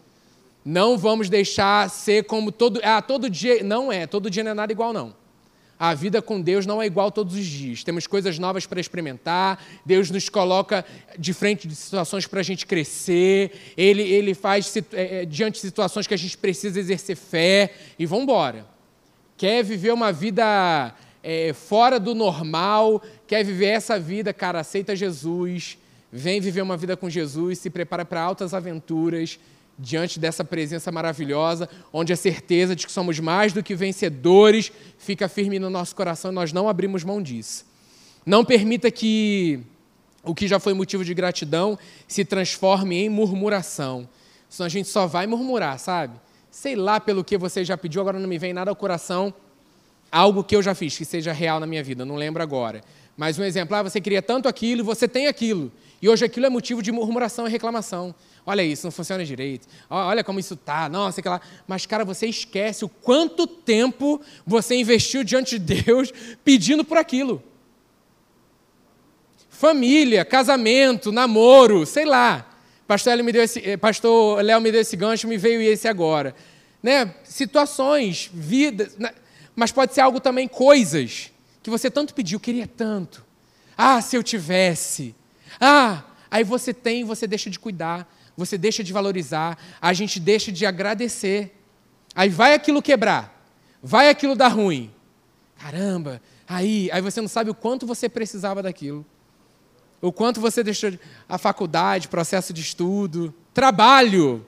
[0.63, 2.79] Não vamos deixar ser como todo.
[2.83, 3.63] Ah, todo dia.
[3.63, 5.13] Não é, todo dia não é nada igual, não.
[5.79, 7.83] A vida com Deus não é igual todos os dias.
[7.83, 9.61] Temos coisas novas para experimentar.
[9.85, 10.85] Deus nos coloca
[11.17, 13.51] de frente de situações para a gente crescer.
[13.75, 17.73] Ele, ele faz é, diante de situações que a gente precisa exercer fé.
[17.99, 18.65] E vamos embora.
[19.35, 25.77] Quer viver uma vida é, fora do normal, quer viver essa vida, cara, aceita Jesus,
[26.11, 29.39] vem viver uma vida com Jesus, se prepara para altas aventuras
[29.79, 35.27] diante dessa presença maravilhosa, onde a certeza de que somos mais do que vencedores fica
[35.29, 37.65] firme no nosso coração e nós não abrimos mão disso.
[38.25, 39.61] Não permita que
[40.23, 44.07] o que já foi motivo de gratidão se transforme em murmuração.
[44.47, 46.19] Senão a gente só vai murmurar, sabe?
[46.51, 49.33] Sei lá pelo que você já pediu, agora não me vem nada ao coração
[50.13, 52.83] algo que eu já fiz, que seja real na minha vida, não lembro agora.
[53.17, 55.71] Mas um exemplo, ah, você queria tanto aquilo você tem aquilo.
[56.01, 58.13] E hoje aquilo é motivo de murmuração e reclamação.
[58.45, 59.67] Olha isso, não funciona direito.
[59.89, 60.89] Olha como isso tá.
[60.89, 61.39] Nossa, aquela.
[61.65, 66.11] Mas, cara, você esquece o quanto tempo você investiu diante de Deus
[66.43, 67.41] pedindo por aquilo.
[69.49, 72.49] Família, casamento, namoro, sei lá.
[72.85, 75.87] Pastor Léo me deu esse, eh, Pastor Léo me deu esse gancho, me veio esse
[75.87, 76.35] agora.
[76.81, 77.15] Né?
[77.23, 78.97] Situações, vidas.
[79.55, 83.23] Mas pode ser algo também, coisas que você tanto pediu, queria tanto.
[83.77, 85.15] Ah, se eu tivesse.
[85.59, 90.51] Ah, aí você tem, você deixa de cuidar, você deixa de valorizar, a gente deixa
[90.51, 91.57] de agradecer.
[92.15, 93.47] Aí vai aquilo quebrar,
[93.81, 94.91] vai aquilo dar ruim.
[95.57, 99.05] Caramba, aí, aí você não sabe o quanto você precisava daquilo.
[100.01, 100.91] O quanto você deixou
[101.29, 104.45] a faculdade, processo de estudo, trabalho.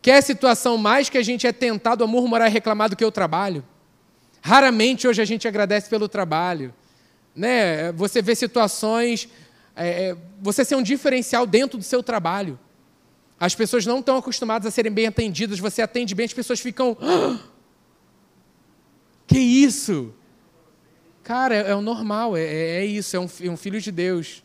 [0.00, 3.10] Quer situação mais que a gente é tentado a murmurar e reclamar do que o
[3.10, 3.64] trabalho?
[4.40, 6.72] Raramente hoje a gente agradece pelo trabalho.
[7.34, 7.92] Né?
[7.92, 9.28] Você vê situações
[9.78, 12.58] é, é, você ser um diferencial dentro do seu trabalho.
[13.38, 16.96] As pessoas não estão acostumadas a serem bem atendidas, você atende bem, as pessoas ficam.
[17.00, 17.38] Ah,
[19.24, 20.12] que isso?
[21.22, 23.92] Cara, é, é o normal, é, é, é isso, é um, é um, filho de
[23.92, 24.42] Deus.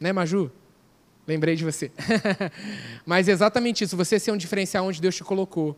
[0.00, 0.50] Né, Maju?
[1.26, 1.90] Lembrei de você.
[3.06, 5.76] Mas é exatamente isso, você ser um diferencial onde Deus te colocou.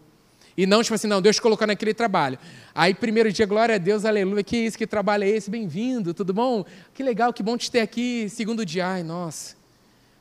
[0.57, 2.39] E não, tipo assim, não, Deus te colocou naquele trabalho.
[2.75, 5.51] Aí, primeiro dia, glória a Deus, aleluia, que isso, que trabalho é esse?
[5.51, 6.65] Bem-vindo, tudo bom?
[6.95, 8.29] Que legal, que bom te ter aqui.
[8.29, 9.57] Segundo dia, ai, nossa.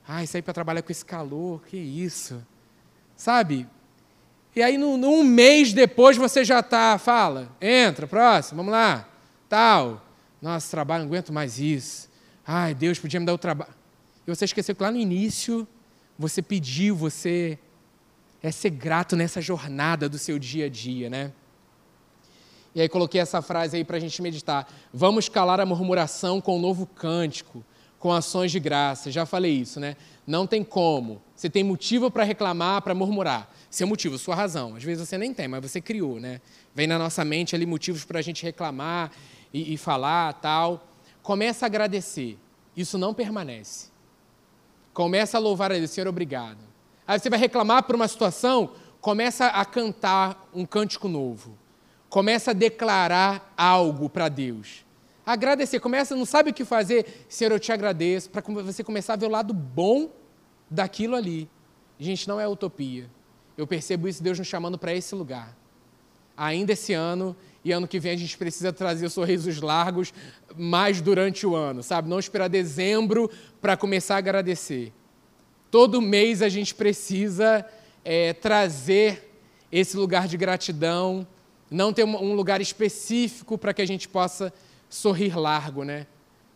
[0.08, 2.44] Ai, sair para trabalhar com esse calor, que isso.
[3.16, 3.68] Sabe?
[4.56, 9.08] E aí, num, num mês depois, você já está, fala, entra, próximo, vamos lá,
[9.48, 10.04] tal.
[10.42, 12.10] Nossa, trabalho, não aguento mais isso.
[12.46, 13.83] Ai, Deus podia me dar o trabalho.
[14.26, 15.68] E você esqueceu que lá no início,
[16.18, 17.60] você pediu, você
[18.42, 21.32] é ser grato nessa jornada do seu dia a dia, né?
[22.76, 24.68] E aí coloquei essa frase aí para a gente meditar.
[24.92, 27.64] Vamos calar a murmuração com um novo cântico,
[28.00, 29.12] com ações de graça.
[29.12, 29.96] Já falei isso, né?
[30.26, 31.22] Não tem como.
[31.36, 33.54] Você tem motivo para reclamar, para murmurar.
[33.70, 34.76] Seu motivo, sua razão.
[34.76, 36.42] Às vezes você nem tem, mas você criou, né?
[36.74, 39.12] Vem na nossa mente ali motivos para a gente reclamar
[39.54, 40.88] e, e falar tal.
[41.22, 42.38] Começa a agradecer.
[42.76, 43.93] Isso não permanece.
[44.94, 45.92] Começa a louvar a Deus.
[45.92, 46.60] Senhor, obrigado.
[47.08, 48.72] Aí você vai reclamar por uma situação,
[49.02, 51.58] começa a cantar um cântico novo.
[52.10, 54.86] Começa a declarar algo para Deus.
[55.26, 59.16] Agradecer, começa, não sabe o que fazer, Senhor, eu te agradeço, para você começar a
[59.16, 60.10] ver o lado bom
[60.70, 61.50] daquilo ali.
[61.98, 63.10] Gente, não é utopia.
[63.58, 65.56] Eu percebo isso, Deus nos chamando para esse lugar.
[66.36, 70.14] Ainda esse ano e ano que vem a gente precisa trazer sorrisos largos
[70.56, 72.10] mais durante o ano, sabe?
[72.10, 73.30] Não esperar dezembro
[73.62, 74.92] para começar a agradecer.
[75.72, 77.66] Todo mês a gente precisa
[78.04, 79.32] é, trazer
[79.72, 81.26] esse lugar de gratidão,
[81.70, 84.54] não ter um lugar específico para que a gente possa
[84.90, 86.06] sorrir largo, né?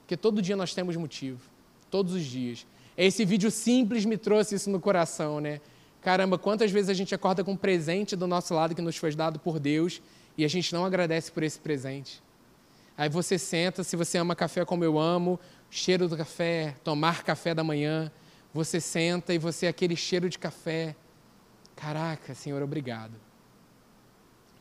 [0.01, 1.41] Porque todo dia nós temos motivo,
[1.89, 2.65] todos os dias.
[2.95, 5.59] Esse vídeo simples me trouxe isso no coração, né?
[6.01, 9.13] Caramba, quantas vezes a gente acorda com um presente do nosso lado que nos foi
[9.13, 10.01] dado por Deus
[10.37, 12.21] e a gente não agradece por esse presente.
[12.97, 15.39] Aí você senta, se você ama café como eu amo,
[15.69, 18.11] cheiro do café, tomar café da manhã,
[18.53, 20.95] você senta e você aquele cheiro de café.
[21.75, 23.13] Caraca, Senhor, obrigado.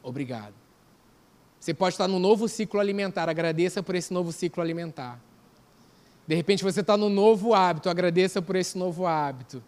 [0.02, 0.54] Obrigado.
[1.58, 5.18] Você pode estar num novo ciclo alimentar, agradeça por esse novo ciclo alimentar.
[6.26, 9.62] De repente você está no novo hábito, agradeça por esse novo hábito.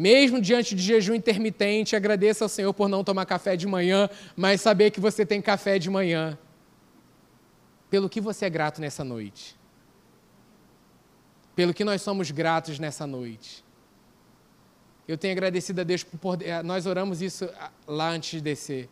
[0.00, 4.60] Mesmo diante de jejum intermitente, agradeça ao Senhor por não tomar café de manhã, mas
[4.60, 6.38] saber que você tem café de manhã.
[7.90, 9.60] Pelo que você é grato nessa noite?
[11.60, 13.62] pelo que nós somos gratos nessa noite.
[15.06, 16.40] Eu tenho agradecido a Deus por.
[16.40, 18.88] Eh, nós oramos isso ah, lá antes de descer.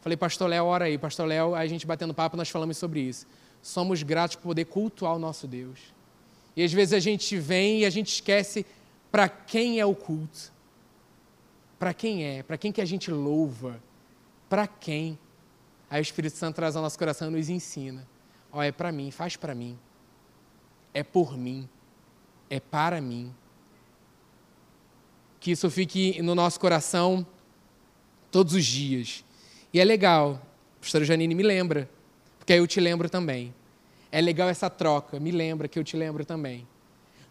[0.00, 0.96] Falei, Pastor Léo, ora aí.
[0.96, 3.26] Pastor Léo, a gente batendo papo, nós falamos sobre isso.
[3.60, 5.78] Somos gratos por poder cultuar o nosso Deus.
[6.56, 8.64] E às vezes a gente vem e a gente esquece
[9.10, 10.52] para quem é o culto.
[11.78, 12.42] Para quem é?
[12.42, 13.80] Para quem que a gente louva?
[14.48, 15.18] Para quem?
[15.90, 18.06] Aí o Espírito Santo traz ao nosso coração e nos ensina.
[18.52, 19.78] Ó, é para mim, faz para mim.
[20.94, 21.68] É por mim
[22.48, 23.34] é para mim.
[25.40, 27.26] Que isso fique no nosso coração
[28.30, 29.24] todos os dias.
[29.72, 30.40] E é legal,
[30.78, 31.88] a pastora Janine me lembra,
[32.38, 33.54] porque aí eu te lembro também.
[34.10, 36.66] É legal essa troca, me lembra que eu te lembro também.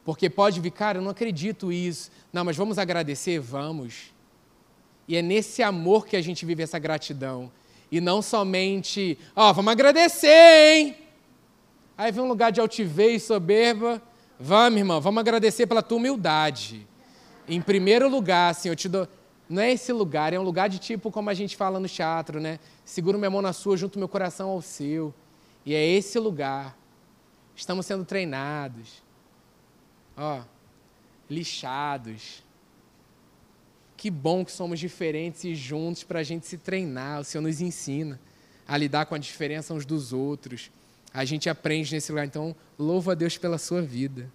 [0.05, 2.09] Porque pode vir, cara, eu não acredito isso.
[2.31, 3.39] Não, mas vamos agradecer?
[3.39, 4.13] Vamos.
[5.07, 7.51] E é nesse amor que a gente vive essa gratidão.
[7.91, 10.95] E não somente, ó, oh, vamos agradecer, hein?
[11.97, 14.01] Aí vem um lugar de altivez, soberba,
[14.39, 16.85] Vamos, irmão, vamos agradecer pela tua humildade.
[17.47, 19.07] Em primeiro lugar, assim, eu te dou.
[19.47, 22.41] Não é esse lugar, é um lugar de tipo como a gente fala no teatro,
[22.41, 22.59] né?
[22.83, 25.13] Seguro minha mão na sua, junto meu coração ao seu.
[25.65, 26.77] E é esse lugar.
[27.55, 29.04] Estamos sendo treinados.
[30.17, 30.41] Ó,
[31.29, 32.43] lixados.
[33.97, 37.21] Que bom que somos diferentes e juntos para a gente se treinar.
[37.21, 38.19] O Senhor nos ensina
[38.67, 40.71] a lidar com a diferença uns dos outros
[41.15, 42.25] a gente aprende nesse lugar.
[42.25, 44.29] Então, louvo a Deus pela sua vida.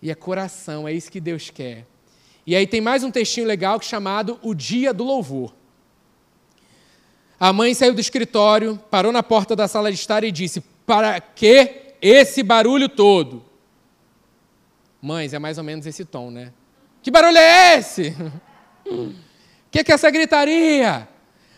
[0.00, 1.84] E é coração, é isso que Deus quer.
[2.46, 5.54] E aí tem mais um textinho legal chamado O Dia do Louvor.
[7.38, 11.20] A mãe saiu do escritório, parou na porta da sala de estar e disse: Para
[11.20, 13.44] que esse barulho todo?
[15.00, 16.52] Mães, é mais ou menos esse tom, né?
[17.02, 18.14] Que barulho é esse?
[18.86, 19.14] O
[19.70, 21.08] que, que é essa gritaria?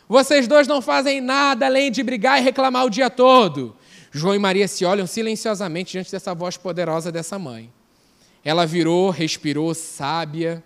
[0.08, 3.76] Vocês dois não fazem nada além de brigar e reclamar o dia todo.
[4.10, 7.72] João e Maria se olham silenciosamente diante dessa voz poderosa dessa mãe.
[8.44, 10.62] Ela virou, respirou, sábia.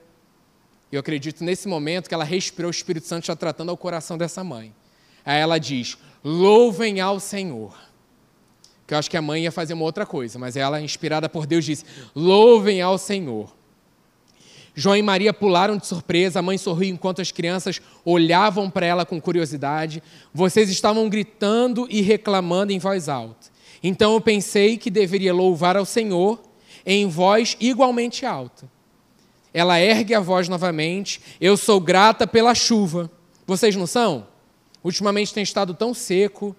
[0.91, 4.43] Eu acredito nesse momento que ela respirou, o Espírito Santo já tratando ao coração dessa
[4.43, 4.75] mãe.
[5.25, 7.86] Aí ela diz: Louvem ao Senhor.
[8.87, 11.47] Que eu acho que a mãe ia fazer uma outra coisa, mas ela, inspirada por
[11.47, 11.85] Deus, disse:
[12.15, 13.55] Louvem ao Senhor.
[14.79, 19.07] João e Maria pularam de surpresa, a mãe sorriu enquanto as crianças olhavam para ela
[19.07, 20.03] com curiosidade.
[20.35, 23.49] Vocês estavam gritando e reclamando em voz alta.
[23.83, 26.39] Então eu pensei que deveria louvar ao Senhor
[26.85, 28.69] em voz igualmente alta.
[29.53, 31.23] Ela ergue a voz novamente.
[31.41, 33.11] Eu sou grata pela chuva.
[33.47, 34.27] Vocês não são?
[34.85, 36.55] Ultimamente tem estado tão seco.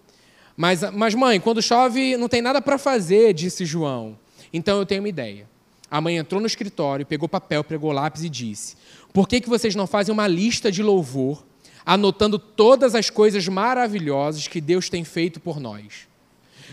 [0.57, 4.17] Mas, mas mãe, quando chove não tem nada para fazer, disse João.
[4.51, 5.47] Então eu tenho uma ideia.
[5.89, 8.75] A mãe entrou no escritório, pegou papel, pegou lápis e disse:
[9.13, 11.45] Por que, que vocês não fazem uma lista de louvor,
[11.85, 16.07] anotando todas as coisas maravilhosas que Deus tem feito por nós?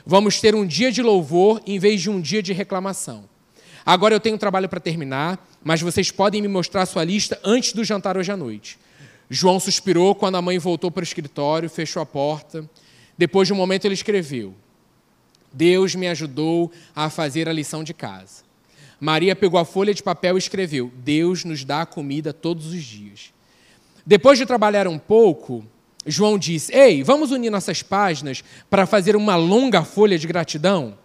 [0.07, 3.25] Vamos ter um dia de louvor em vez de um dia de reclamação.
[3.87, 7.85] Agora eu tenho trabalho para terminar, mas vocês podem me mostrar sua lista antes do
[7.85, 8.79] jantar hoje à noite.
[9.29, 12.69] João suspirou quando a mãe voltou para o escritório, fechou a porta.
[13.17, 14.55] Depois de um momento, ele escreveu:
[15.53, 18.43] Deus me ajudou a fazer a lição de casa.
[19.01, 23.33] Maria pegou a folha de papel e escreveu: Deus nos dá comida todos os dias.
[24.05, 25.65] Depois de trabalhar um pouco,
[26.07, 30.99] João disse: Ei, vamos unir nossas páginas para fazer uma longa folha de gratidão?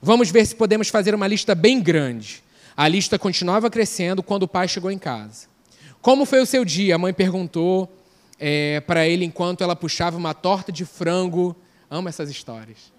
[0.00, 2.42] Vamos ver se podemos fazer uma lista bem grande.
[2.76, 5.48] A lista continuava crescendo quando o pai chegou em casa.
[6.00, 6.94] Como foi o seu dia?
[6.94, 7.92] A mãe perguntou
[8.38, 11.56] é, para ele enquanto ela puxava uma torta de frango.
[11.90, 12.92] Amo essas histórias.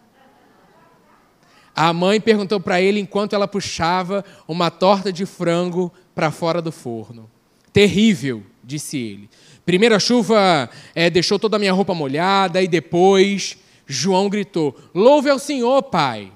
[1.75, 6.71] A mãe perguntou para ele enquanto ela puxava uma torta de frango para fora do
[6.71, 7.29] forno.
[7.71, 9.29] Terrível, disse ele.
[9.65, 15.29] Primeiro a chuva é, deixou toda a minha roupa molhada e depois João gritou: Louve
[15.29, 16.31] ao Senhor, pai.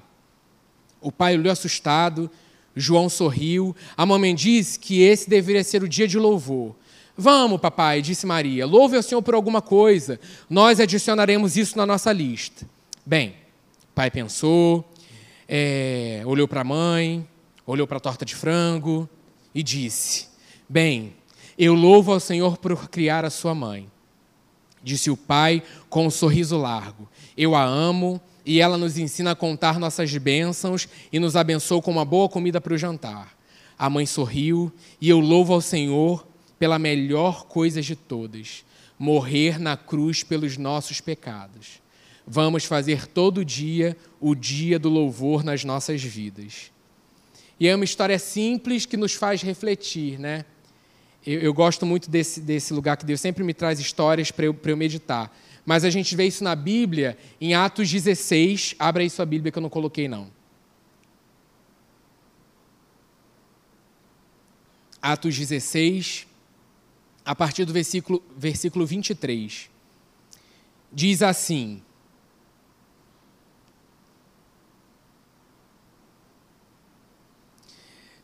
[1.00, 2.30] O pai olhou assustado.
[2.74, 3.74] João sorriu.
[3.96, 6.74] A mamãe disse que esse deveria ser o dia de louvor.
[7.16, 8.66] Vamos, papai, disse Maria.
[8.66, 10.18] Louve ao Senhor por alguma coisa.
[10.50, 12.66] Nós adicionaremos isso na nossa lista.
[13.06, 13.34] Bem,
[13.94, 14.84] pai pensou,
[15.48, 17.26] é, olhou para a mãe,
[17.66, 19.08] olhou para a torta de frango
[19.54, 20.28] e disse:
[20.68, 21.14] Bem,
[21.56, 23.88] eu louvo ao Senhor por criar a sua mãe.
[24.82, 29.36] Disse o pai com um sorriso largo: Eu a amo e ela nos ensina a
[29.36, 33.34] contar nossas bênçãos e nos abençoa com uma boa comida para o jantar.
[33.78, 36.26] A mãe sorriu e eu louvo ao Senhor
[36.64, 38.64] pela melhor coisa de todas:
[38.98, 41.82] morrer na cruz pelos nossos pecados.
[42.26, 46.72] Vamos fazer todo dia o dia do louvor nas nossas vidas.
[47.60, 50.46] E é uma história simples que nos faz refletir, né?
[51.26, 54.58] Eu, eu gosto muito desse, desse lugar que Deus sempre me traz histórias para eu,
[54.64, 55.36] eu meditar.
[55.66, 58.74] Mas a gente vê isso na Bíblia, em Atos 16.
[58.78, 60.30] Abra aí sua Bíblia que eu não coloquei, não.
[65.02, 66.26] Atos 16,
[67.24, 69.70] a partir do versículo, versículo 23.
[70.92, 71.82] Diz assim: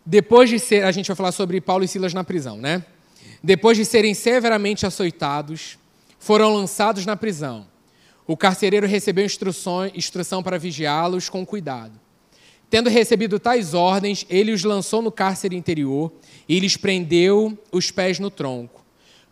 [0.04, 2.84] Depois de ser, a gente vai falar sobre Paulo e Silas na prisão, né?
[3.42, 5.78] Depois de serem severamente açoitados,
[6.18, 7.66] foram lançados na prisão.
[8.26, 11.98] O carcereiro recebeu instrução para vigiá-los com cuidado.
[12.68, 16.12] Tendo recebido tais ordens, ele os lançou no cárcere interior
[16.48, 18.84] e lhes prendeu os pés no tronco.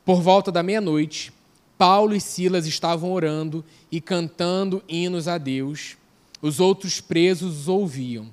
[0.09, 1.31] Por volta da meia-noite,
[1.77, 5.99] Paulo e Silas estavam orando e cantando hinos a Deus.
[6.41, 8.31] Os outros presos os ouviam.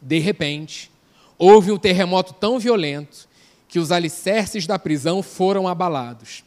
[0.00, 0.90] De repente,
[1.38, 3.28] Houve um terremoto tão violento
[3.68, 6.42] que os alicerces da prisão foram abalados.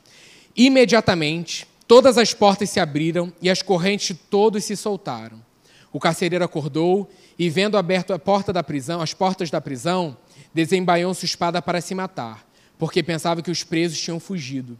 [0.56, 5.40] Imediatamente, todas as portas se abriram e as correntes de todos se soltaram.
[5.94, 10.18] O carcereiro acordou e, vendo aberto a porta da prisão, as portas da prisão,
[10.52, 12.44] desembaiou sua espada para se matar,
[12.82, 14.76] porque pensava que os presos tinham fugido.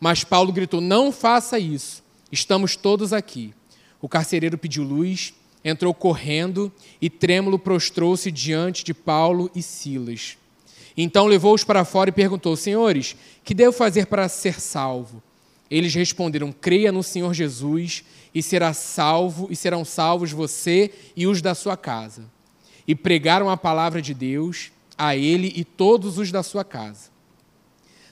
[0.00, 2.02] Mas Paulo gritou: Não faça isso,
[2.32, 3.54] estamos todos aqui.
[4.02, 5.32] O carcereiro pediu luz
[5.64, 10.36] entrou correndo e trêmulo prostrou-se diante de Paulo e Silas.
[10.96, 15.22] Então levou-os para fora e perguntou: Senhores, que devo fazer para ser salvo?
[15.70, 18.02] Eles responderam: Creia no Senhor Jesus
[18.34, 22.24] e será salvo e serão salvos você e os da sua casa.
[22.84, 27.13] E pregaram a palavra de Deus a ele e todos os da sua casa.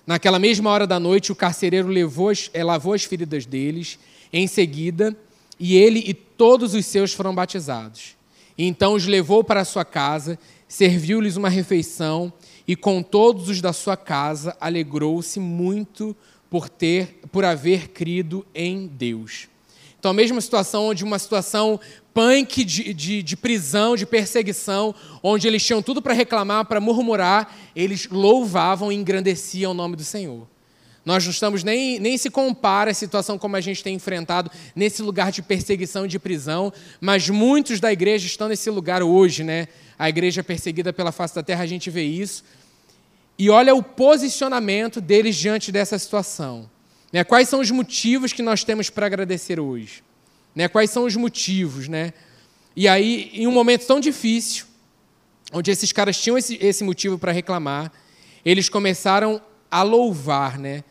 [0.07, 3.99] Naquela mesma hora da noite, o carcereiro as, eh, lavou as feridas deles.
[4.33, 5.17] Em seguida,
[5.59, 8.17] e ele e todos os seus foram batizados.
[8.57, 12.33] Então os levou para sua casa, serviu-lhes uma refeição
[12.67, 16.17] e com todos os da sua casa alegrou-se muito
[16.51, 19.49] por ter por haver crido em Deus.
[20.03, 21.79] Então, a mesma situação onde uma situação
[22.13, 24.93] punk de, de, de prisão, de perseguição,
[25.23, 30.03] onde eles tinham tudo para reclamar, para murmurar, eles louvavam e engrandeciam o nome do
[30.03, 30.49] Senhor.
[31.05, 35.03] Nós não estamos nem, nem se compara a situação como a gente tem enfrentado nesse
[35.03, 39.69] lugar de perseguição e de prisão, mas muitos da igreja estão nesse lugar hoje, né?
[39.97, 42.43] A igreja perseguida pela face da terra, a gente vê isso.
[43.39, 46.69] E olha o posicionamento deles diante dessa situação.
[47.13, 47.23] Né?
[47.23, 50.03] Quais são os motivos que nós temos para agradecer hoje?
[50.55, 50.67] Né?
[50.69, 52.13] Quais são os motivos, né?
[52.75, 54.65] E aí, em um momento tão difícil,
[55.53, 57.93] onde esses caras tinham esse, esse motivo para reclamar,
[58.45, 59.41] eles começaram
[59.71, 60.83] a louvar, né?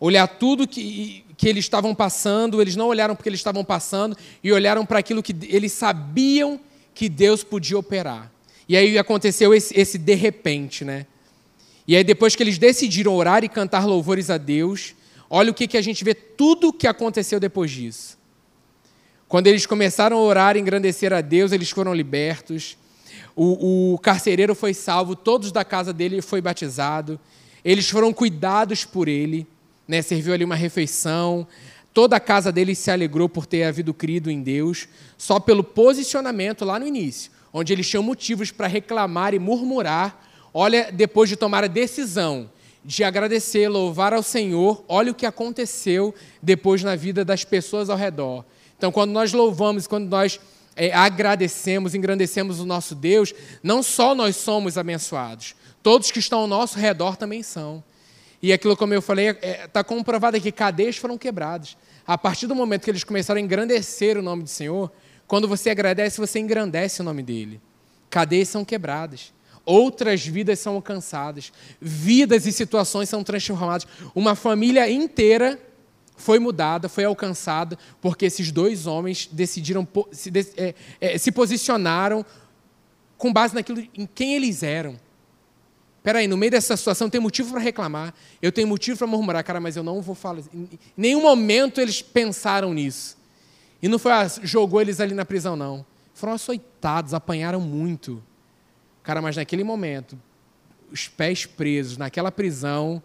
[0.00, 4.50] Olhar tudo que, que eles estavam passando, eles não olharam porque eles estavam passando, e
[4.50, 6.58] olharam para aquilo que eles sabiam
[6.94, 8.32] que Deus podia operar.
[8.68, 11.06] E aí aconteceu esse, esse de repente, né?
[11.86, 14.95] E aí, depois que eles decidiram orar e cantar louvores a Deus,
[15.28, 18.16] olha o que, que a gente vê, tudo que aconteceu depois disso.
[19.28, 22.76] Quando eles começaram a orar e engrandecer a Deus, eles foram libertos.
[23.34, 27.18] O, o carcereiro foi salvo, todos da casa dele foi batizado.
[27.64, 29.46] Eles foram cuidados por ele,
[29.88, 30.00] né?
[30.00, 31.46] serviu ali uma refeição.
[31.92, 34.86] Toda a casa dele se alegrou por ter havido crido em Deus,
[35.18, 40.24] só pelo posicionamento lá no início, onde eles tinham motivos para reclamar e murmurar.
[40.54, 42.48] Olha, depois de tomar a decisão
[42.86, 47.96] de agradecer, louvar ao Senhor, olha o que aconteceu depois na vida das pessoas ao
[47.96, 48.44] redor.
[48.78, 50.38] Então, quando nós louvamos, quando nós
[50.76, 56.46] é, agradecemos, engrandecemos o nosso Deus, não só nós somos abençoados, todos que estão ao
[56.46, 57.82] nosso redor também são.
[58.40, 61.76] E aquilo, como eu falei, está é, tá comprovado que cadeias foram quebradas.
[62.06, 64.92] A partir do momento que eles começaram a engrandecer o nome do Senhor,
[65.26, 67.60] quando você agradece, você engrandece o nome dele.
[68.08, 69.34] Cadeias são quebradas.
[69.66, 71.52] Outras vidas são alcançadas.
[71.80, 73.84] Vidas e situações são transformadas.
[74.14, 75.60] Uma família inteira
[76.16, 82.24] foi mudada, foi alcançada, porque esses dois homens decidiram se, é, é, se posicionaram
[83.18, 84.98] com base naquilo em quem eles eram.
[85.98, 89.42] Espera aí, no meio dessa situação tem motivo para reclamar, eu tenho motivo para murmurar,
[89.42, 90.40] cara, mas eu não vou falar.
[90.54, 93.18] Em nenhum momento eles pensaram nisso.
[93.82, 95.84] E não foi, ah, jogou eles ali na prisão, não.
[96.14, 98.22] Foram açoitados, apanharam muito.
[99.06, 100.18] Cara, mas naquele momento,
[100.90, 103.00] os pés presos naquela prisão,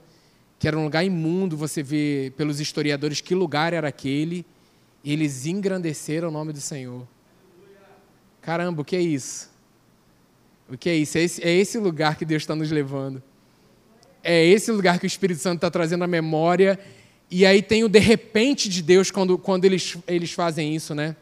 [0.58, 4.44] que era um lugar imundo, você vê pelos historiadores que lugar era aquele,
[5.06, 7.08] eles engrandeceram o nome do Senhor.
[8.42, 9.52] Caramba, o que é isso?
[10.68, 11.20] O que é isso?
[11.20, 13.22] É esse, é esse lugar que Deus está nos levando.
[14.24, 16.80] É esse lugar que o Espírito Santo está trazendo à memória.
[17.30, 21.16] E aí tem o de repente de Deus quando, quando eles, eles fazem isso, né?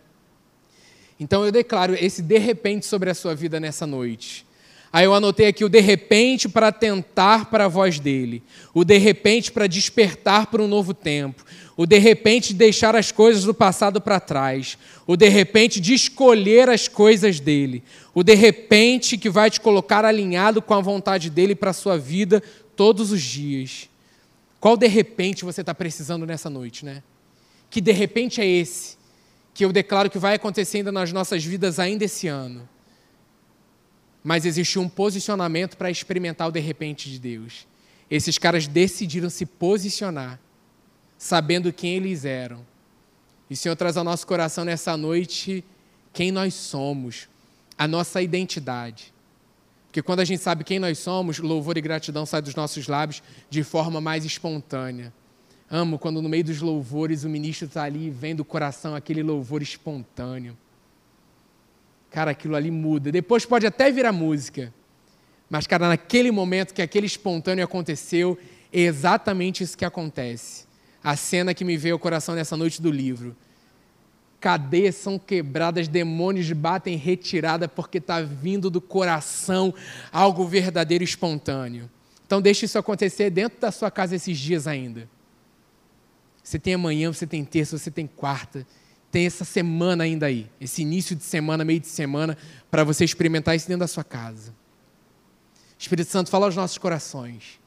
[1.19, 4.47] Então eu declaro esse de repente sobre a sua vida nessa noite.
[4.92, 8.42] Aí eu anotei aqui o de repente para atentar para a voz dele,
[8.74, 11.46] o de repente para despertar para um novo tempo,
[11.78, 15.94] o de repente de deixar as coisas do passado para trás, o de repente de
[15.94, 17.84] escolher as coisas dele,
[18.16, 21.98] o de repente que vai te colocar alinhado com a vontade dele para a sua
[21.98, 22.42] vida
[22.76, 23.88] todos os dias.
[24.60, 27.04] Qual de repente você está precisando nessa noite, né?
[27.70, 28.98] Que de repente é esse
[29.54, 32.68] que eu declaro que vai acontecendo nas nossas vidas ainda esse ano
[34.24, 37.67] mas existiu um posicionamento para experimentar o de repente de Deus.
[38.09, 40.39] Esses caras decidiram se posicionar,
[41.17, 42.65] sabendo quem eles eram.
[43.49, 45.63] E o Senhor traz ao nosso coração nessa noite
[46.11, 47.28] quem nós somos,
[47.78, 49.13] a nossa identidade.
[49.88, 53.24] Porque quando a gente sabe quem nós somos, louvor e gratidão saem dos nossos lábios
[53.49, 55.11] de forma mais espontânea.
[55.70, 59.24] Amo quando no meio dos louvores o ministro está ali e vem do coração aquele
[59.24, 60.57] louvor espontâneo.
[62.12, 63.12] Cara, aquilo ali muda.
[63.12, 64.74] Depois pode até virar música.
[65.49, 68.38] Mas, cara, naquele momento que aquele espontâneo aconteceu,
[68.72, 70.66] é exatamente isso que acontece.
[71.03, 73.36] A cena que me veio ao coração nessa noite do livro.
[74.39, 79.74] Cadeias são quebradas, demônios batem retirada porque está vindo do coração
[80.12, 81.89] algo verdadeiro e espontâneo.
[82.26, 85.10] Então, deixe isso acontecer dentro da sua casa esses dias ainda.
[86.43, 88.66] Você tem amanhã, você tem terça, você tem quarta
[89.12, 92.38] tem essa semana ainda aí, esse início de semana, meio de semana,
[92.70, 94.53] para você experimentar isso dentro da sua casa.
[95.78, 97.60] Espírito Santo, fala aos nossos corações.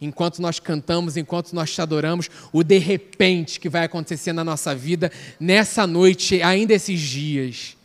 [0.00, 4.74] Enquanto nós cantamos, enquanto nós te adoramos, o de repente que vai acontecer na nossa
[4.74, 5.10] vida,
[5.40, 7.76] nessa noite, ainda esses dias,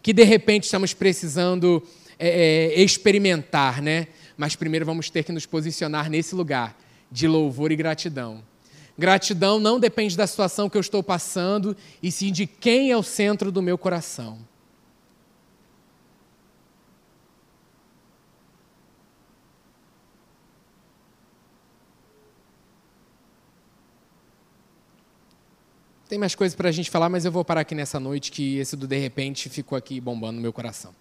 [0.00, 1.82] que de repente estamos precisando
[2.18, 4.06] é, é, experimentar, né?
[4.36, 6.78] Mas primeiro vamos ter que nos posicionar nesse lugar
[7.10, 8.42] de louvor e gratidão.
[8.98, 13.02] Gratidão não depende da situação que eu estou passando, e sim de quem é o
[13.02, 14.38] centro do meu coração.
[26.08, 28.58] Tem mais coisas para a gente falar, mas eu vou parar aqui nessa noite que
[28.58, 30.94] esse do de repente ficou aqui bombando no meu coração.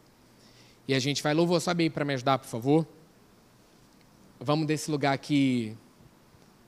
[0.88, 2.88] E a gente vai, louvor, sobe aí para me ajudar, por favor.
[4.40, 5.78] Vamos desse lugar aqui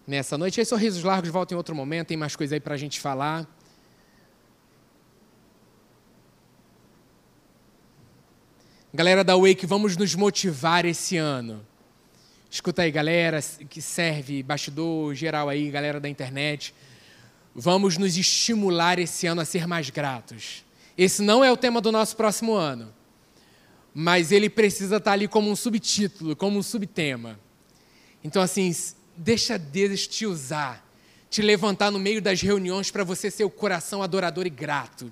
[0.07, 0.59] nessa noite.
[0.59, 3.45] Aí, sorrisos largos, volta em outro momento, tem mais coisa aí para a gente falar.
[8.93, 11.63] Galera da Wake, vamos nos motivar esse ano.
[12.49, 16.73] Escuta aí, galera que serve, bastidor geral aí, galera da internet.
[17.53, 20.63] Vamos nos estimular esse ano a ser mais gratos.
[20.97, 22.93] Esse não é o tema do nosso próximo ano,
[23.93, 27.37] mas ele precisa estar ali como um subtítulo, como um subtema.
[28.23, 28.73] Então, assim,
[29.17, 30.85] deixa Deus te usar,
[31.29, 35.11] te levantar no meio das reuniões para você ser o coração adorador e grato.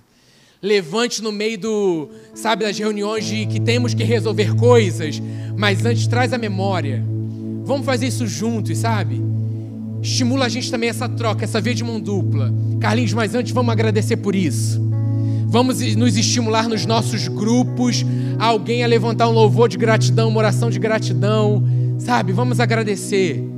[0.62, 5.22] Levante no meio do, sabe, das reuniões de que temos que resolver coisas,
[5.58, 7.04] mas antes traz a memória.
[7.64, 9.22] Vamos fazer isso juntos, sabe?
[10.02, 12.54] Estimula a gente também essa troca, essa via de mão dupla.
[12.80, 14.80] Carlinhos, mas antes vamos agradecer por isso.
[15.48, 18.06] Vamos nos estimular nos nossos grupos,
[18.40, 21.64] alguém a levantar um louvor de gratidão, uma oração de gratidão,
[21.98, 22.32] sabe?
[22.32, 23.55] Vamos agradecer.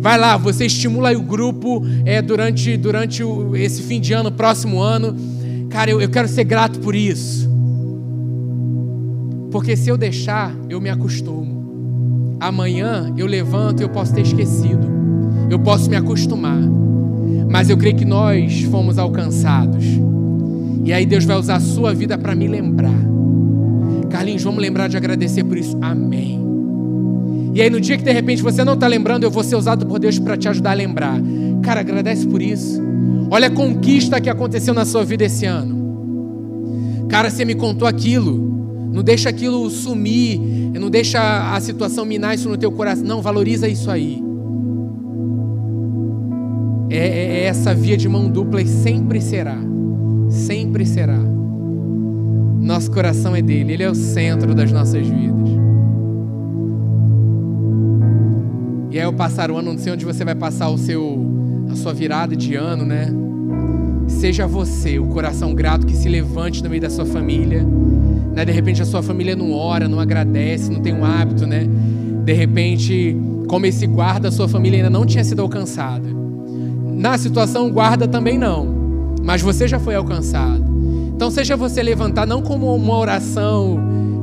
[0.00, 4.80] Vai lá, você estimula o grupo é, durante, durante o, esse fim de ano, próximo
[4.80, 5.14] ano.
[5.68, 7.50] Cara, eu, eu quero ser grato por isso.
[9.50, 12.36] Porque se eu deixar, eu me acostumo.
[12.40, 14.88] Amanhã eu levanto e eu posso ter esquecido.
[15.50, 16.60] Eu posso me acostumar.
[17.50, 19.84] Mas eu creio que nós fomos alcançados.
[20.82, 22.94] E aí Deus vai usar a sua vida para me lembrar.
[24.08, 25.76] Carlinhos, vamos lembrar de agradecer por isso.
[25.82, 26.49] Amém.
[27.54, 29.86] E aí no dia que de repente você não está lembrando, eu vou ser usado
[29.86, 31.20] por Deus para te ajudar a lembrar.
[31.62, 32.80] Cara, agradece por isso.
[33.30, 37.06] Olha a conquista que aconteceu na sua vida esse ano.
[37.08, 38.48] Cara, você me contou aquilo.
[38.92, 40.40] Não deixa aquilo sumir.
[40.78, 43.04] Não deixa a situação minar isso no teu coração.
[43.04, 44.22] Não, valoriza isso aí.
[46.88, 49.70] É, é, é essa via de mão dupla e sempre será
[50.30, 51.18] sempre será.
[52.60, 55.59] Nosso coração é dele, ele é o centro das nossas vidas.
[58.90, 61.24] E aí, ao passar o ano, não sei onde você vai passar o seu,
[61.70, 63.08] a sua virada de ano, né?
[64.08, 67.64] Seja você o coração grato que se levante no meio da sua família.
[68.34, 68.44] Né?
[68.44, 71.66] De repente a sua família não ora, não agradece, não tem um hábito, né?
[72.24, 73.16] De repente,
[73.46, 76.08] como esse guarda, a sua família ainda não tinha sido alcançada.
[76.92, 78.80] Na situação, guarda também não
[79.22, 80.64] mas você já foi alcançado.
[81.14, 83.78] Então, seja você levantar não como uma oração.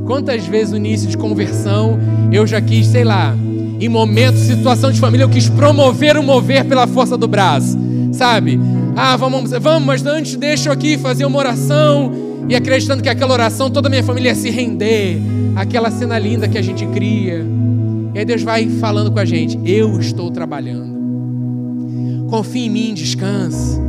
[0.05, 1.99] Quantas vezes no início de conversão
[2.31, 3.35] eu já quis, sei lá,
[3.79, 7.77] em momentos, situação de família, eu quis promover o mover pela força do braço,
[8.11, 8.59] sabe?
[8.95, 12.11] Ah, vamos, vamos, mas antes deixa eu aqui fazer uma oração
[12.49, 15.19] e acreditando que aquela oração toda a minha família ia se render,
[15.55, 17.45] aquela cena linda que a gente cria.
[18.15, 20.97] E aí Deus vai falando com a gente: Eu estou trabalhando.
[22.29, 23.79] Confie em mim, descanse.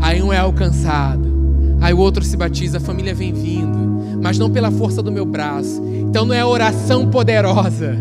[0.00, 4.50] Aí um é alcançado, aí o outro se batiza, a família vem vindo, mas não
[4.50, 5.82] pela força do meu braço.
[5.86, 7.96] Então não é oração poderosa,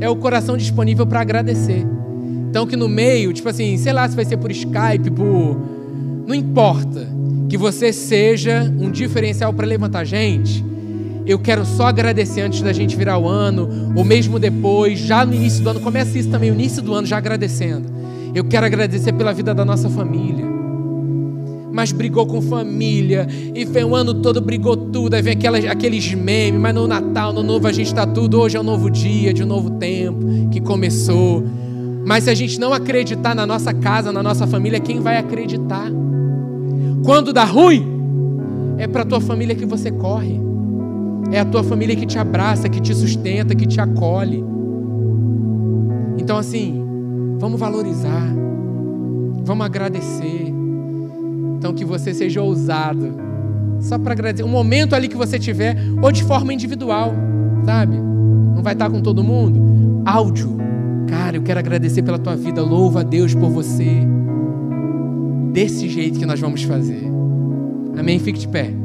[0.00, 1.86] é o coração disponível para agradecer.
[2.50, 5.60] Então que no meio, tipo assim, sei lá se vai ser por Skype, por.
[6.26, 7.06] Não importa.
[7.48, 10.64] Que você seja um diferencial para levantar gente.
[11.26, 15.34] Eu quero só agradecer antes da gente virar o ano, ou mesmo depois, já no
[15.34, 15.80] início do ano.
[15.80, 17.88] Comece isso também, no início do ano, já agradecendo.
[18.34, 20.57] Eu quero agradecer pela vida da nossa família
[21.72, 26.12] mas brigou com família, e vem o ano todo, brigou tudo, aí vem aquelas, aqueles
[26.14, 29.32] memes, mas no Natal, no novo, a gente está tudo, hoje é um novo dia,
[29.32, 31.44] de um novo tempo que começou.
[32.04, 35.90] Mas se a gente não acreditar na nossa casa, na nossa família, quem vai acreditar?
[37.04, 37.86] Quando dá ruim,
[38.78, 40.40] é para a tua família que você corre.
[41.30, 44.42] É a tua família que te abraça, que te sustenta, que te acolhe.
[46.16, 46.82] Então, assim,
[47.38, 48.26] vamos valorizar,
[49.44, 50.47] vamos agradecer.
[51.58, 53.14] Então que você seja ousado.
[53.80, 54.44] Só para agradecer.
[54.44, 57.12] Um momento ali que você tiver, ou de forma individual,
[57.64, 57.96] sabe?
[57.96, 60.02] Não vai estar com todo mundo.
[60.06, 60.56] Áudio.
[61.08, 62.62] Cara, eu quero agradecer pela tua vida.
[62.62, 64.06] Louva a Deus por você.
[65.52, 67.10] Desse jeito que nós vamos fazer.
[67.98, 68.18] Amém?
[68.18, 68.77] Fique de pé.